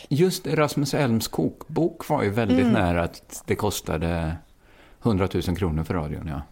Just 0.08 0.46
Rasmus 0.46 0.94
Elms 0.94 1.28
kokbok 1.28 2.08
var 2.08 2.22
ju 2.22 2.30
väldigt 2.30 2.58
Mm. 2.60 2.72
nära 2.72 3.02
att 3.02 3.42
det 3.46 3.54
kostade 3.54 4.36
100 5.02 5.28
000 5.46 5.56
kronor 5.56 5.84
för 5.84 5.94
radion, 5.94 6.26
ja. 6.28 6.42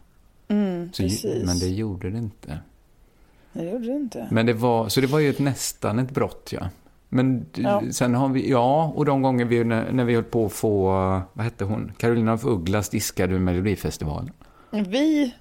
Mm, 0.49 0.91
Så, 0.93 1.03
men 1.47 1.59
det 1.59 1.69
gjorde 1.69 2.11
det 2.11 2.19
inte. 2.19 2.59
Det 3.53 3.65
gjorde 3.65 3.85
du 3.85 3.97
inte. 3.97 4.29
Men 4.31 4.47
det 4.47 4.53
var, 4.53 4.89
så 4.89 5.01
det 5.01 5.07
var 5.07 5.19
ju 5.19 5.31
ett, 5.31 5.39
nästan 5.39 5.99
ett 5.99 6.11
brott, 6.11 6.49
ja. 6.53 6.69
Men 7.09 7.47
Ja. 7.55 7.83
sen 7.91 8.15
har 8.15 8.29
vi, 8.29 8.51
ja, 8.51 8.93
och 8.97 9.05
de 9.05 9.23
gånger 9.23 9.45
vi, 9.45 9.65
när, 9.65 9.93
när 9.93 10.05
vi 10.05 10.15
höll 10.15 10.25
på 10.25 10.47
att 10.47 10.53
få, 10.53 10.83
vad 11.33 11.45
hette 11.45 11.65
hon, 11.65 11.93
Carolina 11.99 12.33
af 12.33 12.45
Ugglas 12.45 12.89
diskade 12.89 13.35
ur 13.35 13.39
Melodifestivalen. 13.39 14.33
Vi 14.71 15.35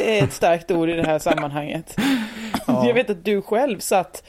är 0.00 0.24
ett 0.24 0.32
starkt 0.32 0.70
ord 0.70 0.88
i 0.88 0.92
det 0.92 1.06
här 1.06 1.18
sammanhanget. 1.18 1.96
Jag 2.68 2.94
vet 2.94 3.10
att 3.10 3.24
du 3.24 3.42
själv 3.42 3.78
satt, 3.78 4.22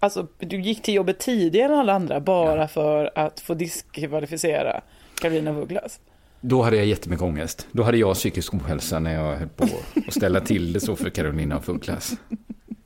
alltså 0.00 0.26
du 0.38 0.60
gick 0.60 0.82
till 0.82 0.94
jobbet 0.94 1.18
tidigare 1.18 1.72
än 1.72 1.78
alla 1.78 1.92
andra 1.92 2.20
bara 2.20 2.68
för 2.68 3.10
att 3.18 3.40
få 3.40 3.54
diskvalificera 3.54 4.80
Karolina 5.20 5.50
af 5.50 5.56
Ugglas. 5.56 6.00
Då 6.40 6.62
hade 6.62 6.76
jag 6.76 6.86
jättemycket 6.86 7.22
ångest. 7.22 7.66
Då 7.72 7.82
hade 7.82 7.96
jag 7.98 8.14
psykisk 8.14 8.54
ohälsa 8.54 8.98
när 8.98 9.14
jag 9.14 9.36
höll 9.36 9.48
på 9.48 9.64
att 10.06 10.14
ställa 10.14 10.40
till 10.40 10.72
det 10.72 10.80
så 10.80 10.96
för 10.96 11.10
Carolina 11.10 11.56
af 11.56 11.68
Ugglas. 11.68 12.12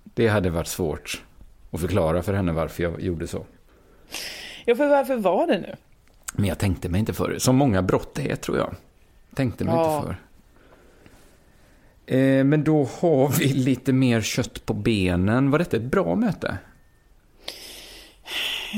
Det 0.05 0.29
hade 0.29 0.51
varit 0.51 0.67
svårt 0.69 1.23
att 1.71 1.81
förklara 1.81 2.23
för 2.23 2.33
henne 2.35 2.53
varför 2.53 2.83
jag 2.83 3.01
gjorde 3.01 3.27
så. 3.27 3.47
Ja, 4.65 4.75
för 4.77 4.89
varför 4.89 5.17
var 5.17 5.47
det 5.47 5.59
nu? 5.59 5.75
Men 6.35 6.45
jag 6.45 6.59
tänkte 6.59 6.89
mig 6.89 6.99
inte 6.99 7.13
för. 7.13 7.39
Som 7.39 7.57
många 7.57 7.83
brott 7.83 8.19
är, 8.19 8.37
tror 8.37 8.59
jag. 8.59 8.75
Tänkte 9.35 9.65
mig 9.65 9.75
Ja. 9.75 9.97
inte 9.97 10.07
för. 10.07 10.17
Eh, 12.11 12.45
men 12.45 12.65
då 12.65 12.89
har 13.01 13.39
vi 13.39 13.45
lite 13.49 13.93
mer 13.93 14.21
kött 14.21 14.67
på 14.67 14.75
benen. 14.75 15.51
Var 15.51 15.59
detta 15.59 15.77
ett 15.77 15.83
bra 15.83 16.15
möte? 16.15 16.57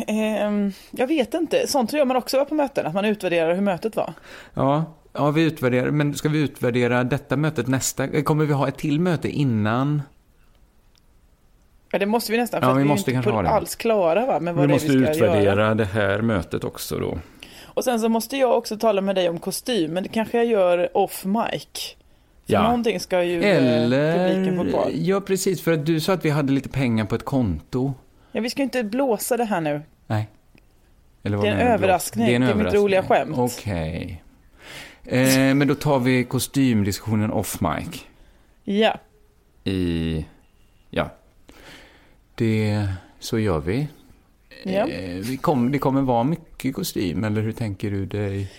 Ehm, 0.06 0.72
jag 0.90 1.06
vet 1.06 1.34
inte, 1.34 1.66
sånt 1.66 1.92
gör 1.92 2.04
man 2.04 2.16
också 2.16 2.44
på 2.44 2.54
möten, 2.54 2.86
att 2.86 2.94
man 2.94 3.04
utvärderar 3.04 3.54
hur 3.54 3.60
mötet 3.62 3.96
var. 3.96 4.12
Ja, 4.54 4.84
ja 5.12 5.30
vi 5.30 5.42
utvärderar. 5.42 5.90
Men 5.90 6.14
ska 6.14 6.28
vi 6.28 6.38
utvärdera 6.40 7.04
detta 7.04 7.36
mötet 7.36 7.66
nästa? 7.68 8.04
eh, 8.04 8.22
Kommer 8.22 8.44
vi 8.44 8.52
ha 8.52 8.68
ett 8.68 8.78
till 8.78 9.00
möte 9.00 9.28
innan? 9.28 10.02
Ja, 11.92 11.98
det 11.98 12.06
måste 12.06 12.32
vi 12.32 12.38
nästan, 12.38 12.60
för 12.60 12.68
Ja, 12.68 12.72
att 12.72 12.78
vi 12.78 12.82
vi 12.82 12.88
är 12.88 12.92
måste 12.92 13.10
inte 13.12 13.28
på 13.28 13.34
ha 13.34 13.42
det. 13.42 13.48
alls 13.48 13.74
klara 13.76 14.26
va, 14.26 14.40
med 14.40 14.54
vad 14.54 14.62
Vi 14.62 14.66
det 14.66 14.72
är 14.72 14.74
måste 14.74 14.88
vi 14.96 15.02
ska 15.04 15.12
utvärdera 15.12 15.42
göra. 15.44 15.74
det 15.74 15.84
här 15.84 16.20
mötet 16.22 16.64
också 16.64 16.98
då. 16.98 17.18
Och 17.64 17.84
sen 17.84 18.00
så 18.00 18.08
måste 18.08 18.36
jag 18.36 18.56
också 18.58 18.78
tala 18.78 19.00
med 19.00 19.14
dig 19.14 19.28
om 19.28 19.38
kostym, 19.38 19.92
men 19.92 20.02
det 20.02 20.08
kanske 20.08 20.36
jag 20.38 20.46
gör 20.46 20.96
off 20.96 21.24
mic. 21.24 21.96
Så 22.46 22.52
Ja. 22.52 22.62
någonting 22.62 23.00
ska 23.00 23.24
ju 23.24 23.42
eh, 23.42 23.58
publiken 23.58 24.56
få 24.56 24.60
Eller, 24.62 24.70
kvar. 24.72 24.90
ja 24.94 25.20
precis, 25.20 25.62
för 25.62 25.72
att 25.72 25.86
du 25.86 26.00
sa 26.00 26.12
att 26.12 26.24
vi 26.24 26.30
hade 26.30 26.52
lite 26.52 26.68
pengar 26.68 27.04
på 27.04 27.14
ett 27.14 27.24
konto. 27.24 27.94
Ja, 28.32 28.40
vi 28.40 28.50
ska 28.50 28.58
ju 28.60 28.64
inte 28.64 28.84
blåsa 28.84 29.36
det 29.36 29.44
här 29.44 29.60
nu. 29.60 29.82
Nej. 30.06 30.28
Eller 31.22 31.36
vad 31.36 31.46
Det 31.46 31.48
är 31.48 31.52
en 31.52 31.58
menar 31.58 31.70
du? 31.70 31.74
överraskning. 31.74 32.34
en 32.34 32.40
Det 32.42 32.46
är 32.50 32.54
mitt 32.54 32.74
roliga 32.74 33.02
skämt. 33.02 33.38
Okej. 33.38 34.22
Eh, 35.04 35.54
men 35.54 35.68
då 35.68 35.74
tar 35.74 35.98
vi 35.98 36.24
kostymdiskussionen 36.24 37.30
off 37.30 37.60
mic. 37.60 38.04
Ja. 38.64 38.98
I, 39.64 40.24
ja. 40.90 41.10
Det, 42.34 42.88
så 43.18 43.38
gör 43.38 43.58
vi. 43.60 43.88
ja. 44.64 44.88
Eh, 44.88 45.14
vi 45.16 45.36
kom, 45.36 45.72
det 45.72 45.78
kommer 45.78 46.02
vara 46.02 46.24
mycket 46.24 46.74
kostym, 46.74 47.24
eller 47.24 47.42
hur 47.42 47.52
tänker 47.52 47.90
du 47.90 48.06
dig? 48.06 48.52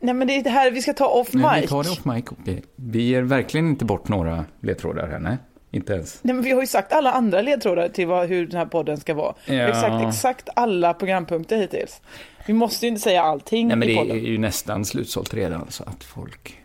Nej 0.00 0.14
men 0.14 0.26
det 0.28 0.36
är 0.36 0.42
det 0.42 0.50
här 0.50 0.70
vi 0.70 0.82
ska 0.82 0.92
ta 0.92 1.06
off 1.06 1.28
Nej, 1.32 1.54
vi 1.54 1.60
mic. 1.60 1.70
tar 1.70 1.82
det 1.84 1.90
off 1.90 2.04
mic. 2.04 2.24
okej. 2.30 2.62
Vi 2.76 3.02
ger 3.02 3.22
verkligen 3.22 3.66
inte 3.68 3.84
bort 3.84 4.08
några 4.08 4.44
ledtrådar 4.60 5.08
här, 5.08 5.18
nej. 5.18 5.36
Inte 5.72 5.92
ens. 5.92 6.18
Nej, 6.22 6.34
men 6.34 6.44
vi 6.44 6.50
har 6.50 6.60
ju 6.60 6.66
sagt 6.66 6.92
alla 6.92 7.12
andra 7.12 7.42
ledtrådar 7.42 7.88
till 7.88 8.06
vad, 8.06 8.28
hur 8.28 8.46
den 8.46 8.56
här 8.58 8.66
podden 8.66 8.96
ska 9.00 9.14
vara. 9.14 9.34
Vi 9.46 9.58
har 9.58 9.68
Ja. 9.68 9.74
sagt 9.80 10.08
exakt 10.08 10.48
alla 10.56 10.94
programpunkter 10.94 11.56
hittills. 11.56 12.00
Vi 12.46 12.52
måste 12.52 12.86
ju 12.86 12.88
inte 12.88 13.00
säga 13.00 13.22
allting 13.22 13.68
Nej, 13.68 13.76
men 13.76 13.88
i 13.88 13.92
det 13.92 13.98
är 14.00 14.04
podden. 14.04 14.24
ju 14.24 14.38
nästan 14.38 14.84
slutsålt 14.84 15.34
redan, 15.34 15.66
så 15.70 15.84
att 15.84 16.04
folk... 16.04 16.58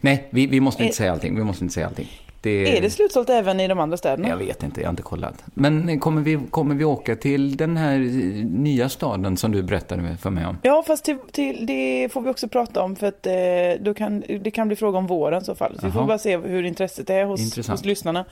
Nej, 0.00 0.28
vi, 0.30 0.46
vi 0.46 0.60
måste 0.60 0.82
inte 0.82 0.92
Är- 0.92 0.96
säga 0.96 1.12
allting. 1.12 1.36
Vi 1.36 1.44
måste 1.44 1.64
inte 1.64 1.74
säga 1.74 1.86
allting. 1.86 2.08
Det, 2.40 2.76
Är 2.78 2.82
det 2.82 2.90
slutsålt 2.90 3.30
även 3.30 3.60
i 3.60 3.68
de 3.68 3.78
andra 3.80 3.96
städerna? 3.96 4.28
Jag 4.28 4.36
vet 4.36 4.62
inte, 4.62 4.80
jag 4.80 4.86
har 4.88 4.90
inte 4.92 5.02
kollat. 5.02 5.44
Men 5.54 6.00
kommer 6.00 6.22
vi, 6.22 6.38
kommer 6.50 6.74
vi 6.74 6.84
åka 6.84 7.16
till 7.16 7.56
den 7.56 7.76
här 7.76 7.94
eh, 7.94 8.44
nya 8.44 8.88
staden 8.88 9.36
som 9.36 9.52
du 9.52 9.62
berättade 9.62 10.16
för 10.16 10.30
mig 10.30 10.46
om? 10.46 10.58
Ja, 10.62 10.82
fast 10.86 11.04
till, 11.04 11.18
till, 11.32 11.66
det 11.66 12.08
får 12.12 12.20
vi 12.20 12.30
också 12.30 12.48
prata 12.48 12.82
om 12.82 12.96
för 12.96 13.06
att 13.06 13.26
eh, 13.26 13.32
då 13.80 13.94
kan, 13.94 14.24
det 14.40 14.50
kan 14.50 14.68
bli 14.68 14.76
fråga 14.76 14.98
om 14.98 15.06
våren 15.06 15.42
i 15.42 15.44
så 15.44 15.54
fall. 15.54 15.78
Så 15.80 15.86
vi 15.86 15.92
får 15.92 16.04
bara 16.04 16.18
se 16.18 16.36
hur 16.36 16.62
intresset 16.62 17.10
är 17.10 17.24
hos, 17.24 17.40
Intressant. 17.40 17.78
hos 17.78 17.86
lyssnarna. 17.86 18.24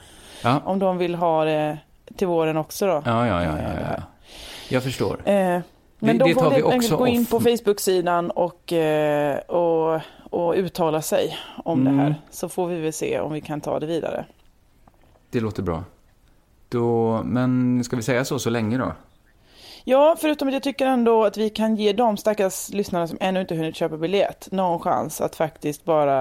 Ja, 0.43 0.61
Om 0.65 0.79
de 0.79 0.97
vill 0.97 1.15
ha 1.15 1.45
det 1.45 1.77
till 2.17 2.27
våren 2.27 2.57
också 2.57 2.85
då. 2.85 3.01
ja, 3.05 3.27
ja, 3.27 3.43
ja, 3.43 3.57
ja, 3.61 3.69
ja. 3.97 4.03
Jag 4.69 4.83
förstår. 4.83 5.29
Eh, 5.29 5.59
men 5.99 6.17
Det- 6.17 6.23
de 6.23 6.29
det 6.29 6.35
får 6.39 6.49
vi 6.49 6.55
helt 6.55 6.67
enkelt 6.73 6.97
gå 6.97 7.07
in 7.07 7.25
på 7.25 7.39
Facebook-sidan 7.39 8.31
och, 8.31 8.73
eh, 8.73 9.37
och, 9.37 10.01
och 10.29 10.53
uttala 10.53 11.01
sig 11.01 11.37
om 11.65 11.81
Mm. 11.81 11.95
det 11.97 12.01
här. 12.03 12.15
Så 12.31 12.49
får 12.49 12.67
vi 12.67 12.81
väl 12.81 12.93
se 12.93 13.19
om 13.19 13.33
vi 13.33 13.41
kan 13.41 13.61
ta 13.61 13.79
det 13.79 13.85
vidare. 13.85 14.25
Det 15.29 15.39
låter 15.39 15.63
bra. 15.63 15.83
Då, 16.69 17.21
men 17.25 17.83
ska 17.83 17.95
vi 17.95 18.01
säga 18.03 18.25
så 18.25 18.39
så 18.39 18.49
länge 18.49 18.77
då? 18.77 18.93
Ja, 19.83 20.15
förutom 20.19 20.47
att 20.47 20.53
jag 20.53 20.63
tycker 20.63 20.85
ändå 20.87 21.25
att 21.25 21.37
vi 21.37 21.49
kan 21.49 21.75
ge 21.75 21.93
de 21.93 22.17
stackars 22.17 22.69
lyssnarna 22.69 23.07
som 23.07 23.17
ännu 23.21 23.41
inte 23.41 23.55
hunnit 23.55 23.75
köpa 23.75 23.97
biljett 23.97 24.47
någon 24.51 24.79
chans 24.79 25.21
att 25.21 25.35
faktiskt 25.35 25.85
bara 25.85 26.15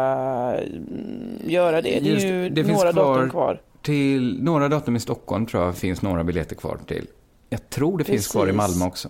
mm, 0.59 1.39
göra 1.47 1.83
det. 1.83 2.01
Det 2.03 2.11
är 2.13 2.27
ju 2.33 2.49
det, 2.49 2.63
några 2.63 2.93
datum 2.93 3.31
kvar. 3.31 3.61
Till 3.83 4.43
några 4.43 4.69
datum 4.69 4.97
i 4.97 5.01
Stockholm 5.01 5.47
tror 5.47 5.65
jag 5.65 5.77
finns 5.77 6.03
några 6.03 6.25
biljetter 6.25 6.57
kvar 6.57 6.79
till. 6.87 7.07
Jag 7.49 7.69
tror 7.71 7.99
det 7.99 8.05
finns 8.05 8.29
kvar 8.29 8.43
i 8.49 8.53
Precis. 8.53 8.57
Malmö 8.79 8.87
också. 8.91 9.09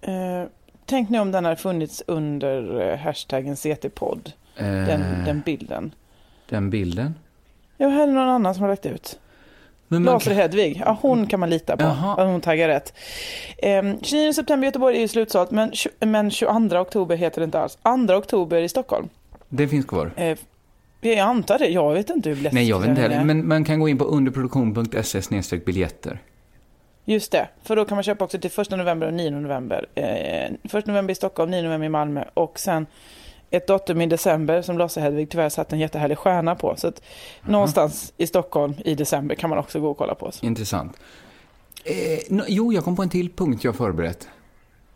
Eh, 0.00 0.44
tänk 0.86 1.10
nu 1.10 1.18
om 1.18 1.32
den 1.32 1.44
har 1.44 1.54
funnits 1.54 2.02
under 2.06 2.80
eh, 2.90 2.98
hashtaggen 2.98 3.56
CT-podd, 3.56 4.32
Eh, 4.56 4.64
den, 4.64 5.24
den 5.24 5.40
bilden. 5.40 5.94
den 6.48 6.70
bilden. 6.70 7.14
Ja, 7.76 7.88
här 7.88 8.02
är 8.08 8.12
någon 8.12 8.28
annan 8.28 8.54
som 8.54 8.62
har 8.62 8.70
lagt 8.70 8.86
ut. 8.86 9.18
Men 9.88 10.02
man 10.02 10.14
Laser 10.14 10.34
Hedvig, 10.34 10.82
ja 10.86 10.98
hon 11.02 11.26
kan 11.26 11.40
man 11.40 11.50
lita 11.50 11.76
på. 11.76 11.82
Jaha. 11.82 12.14
Ja, 12.18 12.24
hon 12.24 12.40
taggar 12.40 12.68
rätt. 12.68 12.94
Eh, 13.58 13.82
29 14.02 14.32
september 14.32 14.64
i 14.64 14.68
Göteborg 14.68 14.96
är 14.96 15.00
ju 15.00 15.08
slutsålt, 15.08 15.50
men, 15.50 15.72
men 16.00 16.30
22 16.30 16.76
oktober 16.76 17.16
heter 17.16 17.40
det 17.40 17.44
inte 17.44 17.60
alls. 17.60 17.78
2 18.08 18.14
oktober 18.14 18.62
i 18.62 18.68
Stockholm. 18.68 19.08
Det 19.48 19.68
finns 19.68 19.86
kvar. 19.86 20.10
Eh, 20.16 20.38
jag 21.00 21.18
antar 21.18 21.58
det, 21.58 21.68
jag 21.68 21.94
vet 21.94 22.10
inte 22.10 22.28
hur 22.28 22.36
biljetter 22.36 22.54
Nej, 22.54 22.68
jag 22.68 22.80
vet 22.80 22.88
inte 22.88 23.02
heller. 23.02 23.24
Men 23.24 23.48
man 23.48 23.64
kan 23.64 23.80
gå 23.80 23.88
in 23.88 23.98
på 23.98 24.04
underproduktion.se 24.04 25.56
biljetter. 25.56 26.18
Just 27.08 27.32
det, 27.32 27.48
för 27.62 27.76
då 27.76 27.84
kan 27.84 27.96
man 27.96 28.02
köpa 28.02 28.24
också 28.24 28.38
till 28.38 28.60
1 28.60 28.70
november 28.70 29.06
och 29.06 29.14
9 29.14 29.30
november. 29.30 29.86
Eh, 29.94 30.76
1 30.78 30.86
november 30.86 31.12
i 31.12 31.14
Stockholm, 31.14 31.50
9 31.50 31.62
november 31.62 31.86
i 31.86 31.88
Malmö 31.88 32.24
och 32.34 32.58
sen 32.58 32.86
ett 33.50 33.66
datum 33.66 34.00
i 34.00 34.06
december 34.06 34.62
som 34.62 34.78
Lasse 34.78 35.00
Hedvig 35.00 35.30
tyvärr 35.30 35.48
satt 35.48 35.72
en 35.72 35.78
jättehärlig 35.78 36.18
stjärna 36.18 36.54
på. 36.54 36.74
Så 36.76 36.88
att 36.88 37.02
någonstans 37.42 38.12
i 38.16 38.26
Stockholm 38.26 38.74
i 38.84 38.94
december 38.94 39.34
kan 39.34 39.50
man 39.50 39.58
också 39.58 39.80
gå 39.80 39.90
och 39.90 39.98
kolla 39.98 40.14
på 40.14 40.26
oss. 40.26 40.42
Intressant. 40.42 40.96
Eh, 41.84 42.18
no, 42.28 42.42
jo, 42.48 42.72
jag 42.72 42.84
kom 42.84 42.96
på 42.96 43.02
en 43.02 43.10
till 43.10 43.32
punkt 43.32 43.64
jag 43.64 43.76
förberett. 43.76 44.28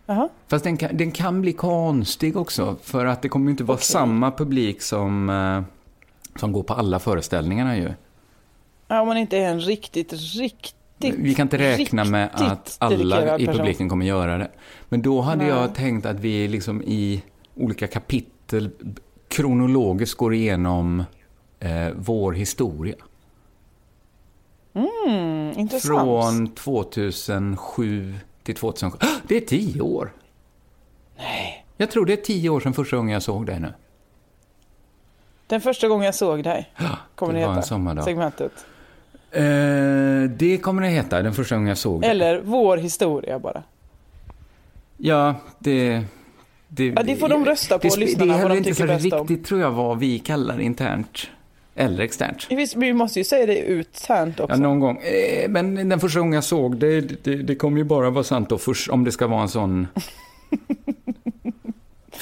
Jaha. 0.07 0.29
Fast 0.49 0.65
den 0.65 0.77
kan, 0.77 0.97
den 0.97 1.13
kan 1.13 1.41
bli 1.41 1.53
konstig 1.53 2.37
också, 2.37 2.77
för 2.83 3.07
att 3.07 3.23
det 3.23 3.29
kommer 3.29 3.47
ju 3.47 3.51
inte 3.51 3.65
vara 3.65 3.77
Okej. 3.77 3.85
samma 3.85 4.31
publik 4.31 4.83
som, 4.83 5.31
eh, 5.31 5.63
som 6.41 6.53
går 6.53 6.63
på 6.63 6.75
alla 6.75 6.99
föreställningarna 6.99 7.77
ju. 7.77 7.93
Ja, 8.89 9.01
om 9.01 9.09
man 9.09 9.17
inte 9.17 9.39
är 9.39 9.49
en 9.49 9.61
riktigt, 9.61 10.13
riktigt 10.13 10.77
Vi 11.11 11.35
kan 11.35 11.47
inte 11.47 11.59
räkna 11.59 12.05
med 12.05 12.31
att 12.33 12.77
alla 12.79 13.39
i 13.39 13.47
person. 13.47 13.61
publiken 13.61 13.89
kommer 13.89 14.07
göra 14.07 14.39
det. 14.39 14.51
Men 14.89 15.03
då 15.03 15.21
hade 15.21 15.45
Nej. 15.45 15.49
jag 15.49 15.75
tänkt 15.75 16.07
att 16.07 16.21
vi 16.21 16.49
liksom 16.49 16.83
i 16.83 17.23
olika 17.55 17.87
kapitel 17.87 18.71
kronologiskt 19.29 20.19
går 20.19 20.35
igenom 20.35 21.05
eh, 21.61 21.89
vår 21.97 22.33
historia. 22.33 22.95
Mm, 24.75 25.59
intressant. 25.59 26.01
Från 26.01 26.49
2007 26.55 28.15
till 28.43 28.55
2007. 28.55 28.99
Ah, 29.01 29.07
Det 29.29 29.37
är 29.37 29.41
tio 29.41 29.81
år! 29.81 30.13
Nej. 31.17 31.67
Jag 31.77 31.91
tror 31.91 32.07
det 32.07 32.13
är 32.13 32.17
tio 32.17 32.49
år 32.51 32.61
sedan 32.61 32.75
första 32.75 32.97
gången 32.97 33.13
jag 33.13 33.23
såg 33.23 33.47
dig 33.47 33.61
nu. 33.61 33.73
Den 35.47 35.61
första 35.61 35.89
gången 35.89 36.05
jag 36.05 36.15
såg 36.15 36.45
dig, 36.45 36.73
kommer 37.15 37.33
det 37.33 37.39
det, 37.39 37.45
var 37.45 37.53
en 37.53 37.57
heta. 37.59 37.69
sommardag. 37.69 38.05
Segmentet. 38.05 38.53
Eh, 39.33 40.31
det 40.31 40.59
kommer 40.63 40.83
det 40.83 40.89
heta, 40.89 41.23
den 41.23 41.35
första 41.35 41.55
gången 41.55 41.69
jag 41.69 41.79
såg 41.79 42.01
dig. 42.01 42.11
Eller 42.11 42.41
vår 42.45 42.77
historia 42.77 43.39
bara. 43.39 43.63
Ja, 44.97 45.35
det... 45.59 46.03
Det, 46.69 46.87
Ja, 46.87 47.03
det 47.03 47.17
får 47.17 47.29
de 47.29 47.45
rösta 47.45 47.79
på, 47.79 47.89
det, 47.89 47.97
lyssnarna, 47.97 48.33
Det 48.33 48.39
är 48.39 48.43
vad 48.43 48.51
de 48.51 48.59
inte 48.59 48.71
tycker 48.71 48.87
bäst 48.87 49.13
om. 49.13 49.19
riktigt, 49.19 49.47
tror 49.47 49.61
jag, 49.61 49.71
vad 49.71 49.99
vi 49.99 50.19
kallar 50.19 50.61
internt. 50.61 51.31
Eller 51.75 52.01
externt. 52.03 52.47
Visst, 52.51 52.77
Vi 52.77 52.93
måste 52.93 53.21
ju 53.21 53.25
säga 53.25 53.47
det 53.47 53.59
uttärnt 53.59 54.41
också. 54.41 54.57
Ja, 54.57 54.61
någon 54.61 54.81
gång. 54.81 54.97
Eh, 54.97 55.49
men 55.49 55.89
den 55.89 56.01
första 56.01 56.19
gången 56.21 56.35
jag 56.35 56.45
såg 56.45 56.77
det, 56.77 57.01
det, 57.25 57.37
det 57.37 57.55
kommer 57.55 57.79
ju 57.79 57.85
bara 57.85 58.11
vara 58.11 58.25
sant 58.25 58.49
då 58.49 58.59
först, 58.59 58.91
om 58.91 59.05
det 59.05 59.13
ska 59.13 59.27
vara 59.27 59.43
en 59.43 59.49
sån... 59.49 59.87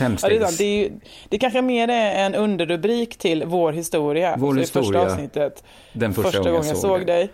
Ja, 0.00 0.08
det, 0.08 0.14
är 0.14 0.18
Femstegs... 0.18 0.42
sant. 0.46 0.58
det, 0.58 0.84
är 0.86 0.92
det 1.28 1.38
kanske 1.38 1.62
mer 1.62 1.88
är 1.88 2.26
en 2.26 2.34
underrubrik 2.34 3.16
till 3.18 3.44
vår 3.44 3.72
historia. 3.72 4.34
Vår 4.38 4.52
så 4.52 4.56
i 4.58 4.60
historia, 4.60 5.00
första 5.00 5.12
avsnittet. 5.14 5.64
den 5.92 6.14
Första, 6.14 6.38
gången 6.38 6.66
jag 6.66 6.76
såg 6.76 7.06
dig. 7.06 7.28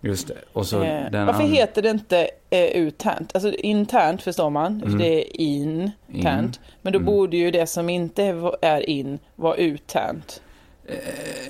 Just 0.00 0.28
det. 0.28 0.34
Och 0.52 0.66
så 0.66 0.82
Eh, 0.82 1.10
den 1.10 1.26
varför 1.26 1.42
an- 1.42 1.50
heter 1.52 1.82
det 1.82 1.90
inte 1.90 2.28
eh, 2.50 2.64
uternt? 2.64 3.34
Alltså 3.34 3.52
internt 3.54 4.22
förstår 4.22 4.50
man, 4.50 4.82
Mm. 4.82 4.98
det 4.98 5.06
är 5.24 5.40
internt. 5.40 6.56
In. 6.56 6.62
Men 6.82 6.92
då 6.92 6.98
Mm. 6.98 7.06
borde 7.06 7.36
ju 7.36 7.50
det 7.50 7.66
som 7.66 7.88
inte 7.90 8.22
är 8.62 8.90
in 8.90 9.18
vara 9.36 9.54
uternt. 9.56 10.42
Eh, 10.86 10.94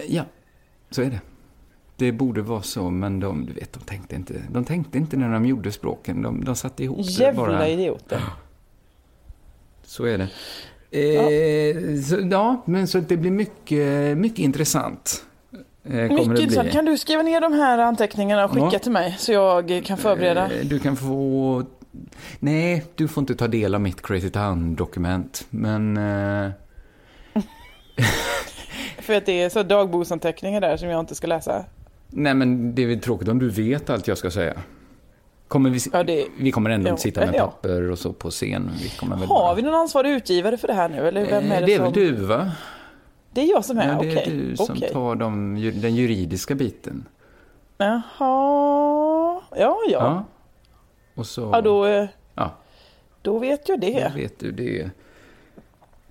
Ja, 0.09 0.23
så 0.91 1.03
är 1.03 1.07
det. 1.07 1.21
Det 1.97 2.13
borde 2.13 2.43
vara 2.43 2.63
så, 2.63 2.91
men 2.91 3.21
de, 3.21 3.47
du 3.47 3.53
vet, 3.53 3.73
de 3.73 3.81
tänkte 3.81 4.15
inte, 4.15 4.35
de 4.51 4.65
tänkte 4.65 4.99
inte 4.99 5.17
när 5.17 5.33
de 5.33 5.47
gjorde 5.47 5.73
språken. 5.73 6.23
De, 6.23 6.45
de 6.45 6.57
satte 6.57 6.85
ihop 6.85 6.97
det 6.97 7.03
Jävla 7.13 7.47
bara. 7.47 7.69
idioter. 7.69 8.21
Så 9.89 10.05
är 10.05 10.19
det. 10.19 10.29
Eh, 10.91 12.01
Så, 12.03 12.17
ja, 12.31 12.63
men 12.65 12.87
så 12.87 12.99
det 12.99 13.17
blir 13.17 13.31
mycket, 13.31 14.19
mycket 14.19 14.39
intressant. 14.39 15.25
Eh, 15.85 15.95
Mycket 15.95 16.39
intressant. 16.41 16.71
Kan 16.73 16.85
du 16.85 16.99
skriva 16.99 17.23
ner 17.23 17.41
de 17.41 17.53
här 17.53 17.79
anteckningarna 17.79 18.45
och 18.45 18.51
skicka 18.51 18.69
Ja. 18.73 18.79
till 18.79 18.93
mig 18.93 19.17
så 19.19 19.33
jag 19.33 19.83
kan 19.85 19.99
förbereda? 19.99 20.45
Eh, 20.45 20.65
Du 20.67 20.79
kan 20.79 20.97
få... 20.97 21.65
Nej, 22.39 22.85
du 22.95 23.09
får 23.09 23.21
inte 23.21 23.35
ta 23.35 23.49
del 23.49 23.75
av 23.75 23.81
mitt 23.81 24.03
Crazy 24.03 24.31
Town-dokument, 24.31 25.47
men... 25.51 25.97
Eh, 25.97 26.51
För 28.99 29.15
att 29.15 29.27
det 29.27 29.43
är 29.43 29.49
så 29.49 29.63
dagboksanteckningar 29.63 30.61
där 30.61 30.77
som 30.77 30.89
jag 30.89 31.01
inte 31.01 31.15
ska 31.15 31.27
läsa. 31.27 31.65
nej, 32.11 32.35
men 32.35 32.75
det 32.75 32.83
är 32.83 32.87
väl 32.87 33.01
tråkigt 33.01 33.29
om 33.29 33.39
du 33.39 33.49
vet 33.51 33.91
allt 33.91 34.09
jag 34.09 34.19
ska 34.19 34.31
säga. 34.31 34.55
Kommer 35.49 35.71
vi, 35.71 35.79
Ja, 35.93 36.03
det, 36.05 36.27
vi 36.39 36.51
kommer 36.53 36.71
ändå 36.71 36.91
Ja, 36.91 36.97
sitta 36.97 37.21
med 37.27 37.35
ja. 37.35 37.45
papper 37.47 37.91
och 37.91 37.99
så 37.99 38.13
på 38.13 38.31
scen. 38.31 38.71
Vi 38.83 38.89
kommer 38.89 39.17
väl 39.17 39.29
har 39.29 39.55
vi 39.55 39.63
någon 39.63 39.75
ansvarig 39.75 40.11
utgivare 40.11 40.57
för 40.57 40.69
det 40.69 40.75
här 40.75 40.89
nu? 40.89 41.09
Eller 41.09 41.27
vem 41.27 41.53
är 41.53 41.55
Eh, 41.55 41.61
det, 41.61 41.67
det 41.67 41.73
är 41.75 41.77
som... 41.77 41.85
väl 41.85 41.93
du, 41.93 42.13
va? 42.13 42.53
Det 43.33 43.41
är 43.41 43.51
jag 43.51 43.65
som 43.65 43.79
är, 43.79 43.89
Ja, 43.93 43.99
det 44.03 44.09
är 44.13 44.17
okej. 44.17 44.37
du 44.49 44.57
som 44.57 44.77
okej. 44.77 44.91
tar 44.93 45.15
de, 45.17 45.55
den 45.81 45.95
juridiska 45.95 46.55
biten. 46.55 47.05
Jaha, 47.79 48.03
ja, 49.51 49.57
ja. 49.57 49.77
Ja, 49.91 49.99
Ja. 49.99 50.25
Och 51.15 51.27
så... 51.27 51.61
då, 51.61 51.87
eh, 51.87 52.07
Ja. 52.35 52.55
då 53.23 53.39
vet 53.39 53.69
jag 53.69 53.81
Då 53.81 53.87
det. 53.87 54.13
vet 54.17 54.39
du 54.39 54.53
det. 54.53 54.91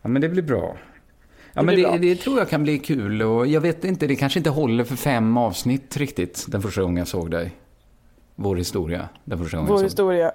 Ja, 0.02 0.10
men 0.10 0.22
det 0.22 0.30
blir 0.30 0.44
bra. 0.44 0.78
Ja, 1.54 1.62
men 1.62 1.76
det, 1.76 1.98
det 1.98 2.16
tror 2.16 2.38
jag 2.40 2.50
kan 2.50 2.64
bli 2.64 2.80
kul 2.80 3.22
och 3.22 3.48
jag 3.48 3.62
vet 3.62 3.84
inte, 3.84 4.08
det 4.08 4.16
kanske 4.16 4.40
inte 4.40 4.50
håller 4.50 4.84
för 4.84 4.96
fem 4.96 5.38
avsnitt 5.38 5.98
riktigt 5.98 6.46
den 6.48 6.62
första 6.62 6.82
gången 6.82 6.98
jag 6.98 7.08
såg 7.08 7.32
dig. 7.32 7.56
Vår 8.40 8.56
historia, 8.56 9.10
den 9.24 9.38
första 9.38 9.58
gången 9.58 9.74
Vår 9.74 9.84
historia. 9.84 10.32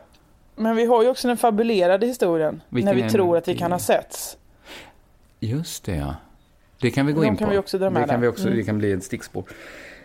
Men 0.57 0.77
vi 0.77 0.85
har 0.87 1.03
ju 1.03 1.09
också 1.09 1.29
den 1.29 1.37
fabulerade 1.37 2.07
historien. 2.07 2.63
Vilken 2.69 2.97
när 2.97 3.03
vi 3.05 3.11
tror 3.11 3.37
att 3.37 3.49
vi 3.49 3.57
kan 3.59 3.73
ha 3.73 3.79
setts. 3.79 4.37
Just 5.41 5.85
det, 5.85 5.97
ja. 5.97 6.15
Det 6.81 6.91
kan 6.91 7.07
vi 7.07 7.13
gå 7.13 7.21
De 7.21 7.27
in 7.27 7.37
kan 7.37 7.47
på. 7.49 7.53
vi 7.53 7.59
också 7.59 7.79
dra 7.79 7.91
med 7.91 8.03
det, 8.03 8.09
kan 8.09 8.21
vi 8.21 8.29
också, 8.29 8.47
Mm. 8.47 8.59
det 8.59 8.65
kan 8.65 8.79
bli 8.79 8.93
ett 8.93 9.05
stickspår. 9.05 9.45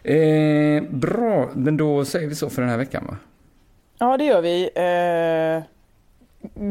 Eh, 0.03 0.83
bra, 0.89 1.49
men 1.53 1.77
då 1.77 2.05
säger 2.05 2.27
vi 2.27 2.35
så 2.35 2.49
för 2.49 2.61
den 2.61 2.71
här 2.71 2.77
veckan 2.77 3.05
va? 3.07 3.17
Ja, 3.97 4.17
det 4.17 4.23
gör 4.25 4.41
vi. 4.41 4.69
Eh, 4.75 5.63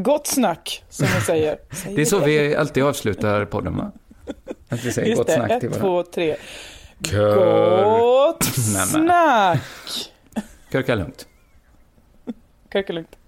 gott 0.03 0.27
snack, 0.27 0.85
som 0.89 1.07
vi 1.15 1.21
säger. 1.21 1.59
Säger 1.71 1.97
Det 1.97 2.03
är 2.03 2.07
så 2.07 2.19
vi 2.19 2.57
alltid 2.57 2.83
avslutar 2.85 3.45
podden 3.45 3.77
va? 3.77 3.93
Att 4.69 4.85
vi 4.85 4.93
säger 4.93 5.09
Just 5.09 5.19
gott 5.19 5.27
det, 5.27 5.33
snack 5.35 5.51
ett, 5.51 5.61
till 5.61 5.69
varandra. 5.69 6.03
två, 6.03 6.11
tre. 6.13 6.37
Gott 6.99 8.45
men. 8.75 8.87
snack! 8.87 9.63
Körka 10.71 10.95
lugnt. 10.95 11.29
Körka 12.73 12.93
lugnt. 12.93 13.19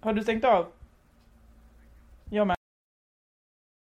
Har 0.00 0.12
du 0.12 0.22
stängt 0.22 0.44
av? 0.44 0.66
Jag 2.30 2.46
med. 2.46 2.55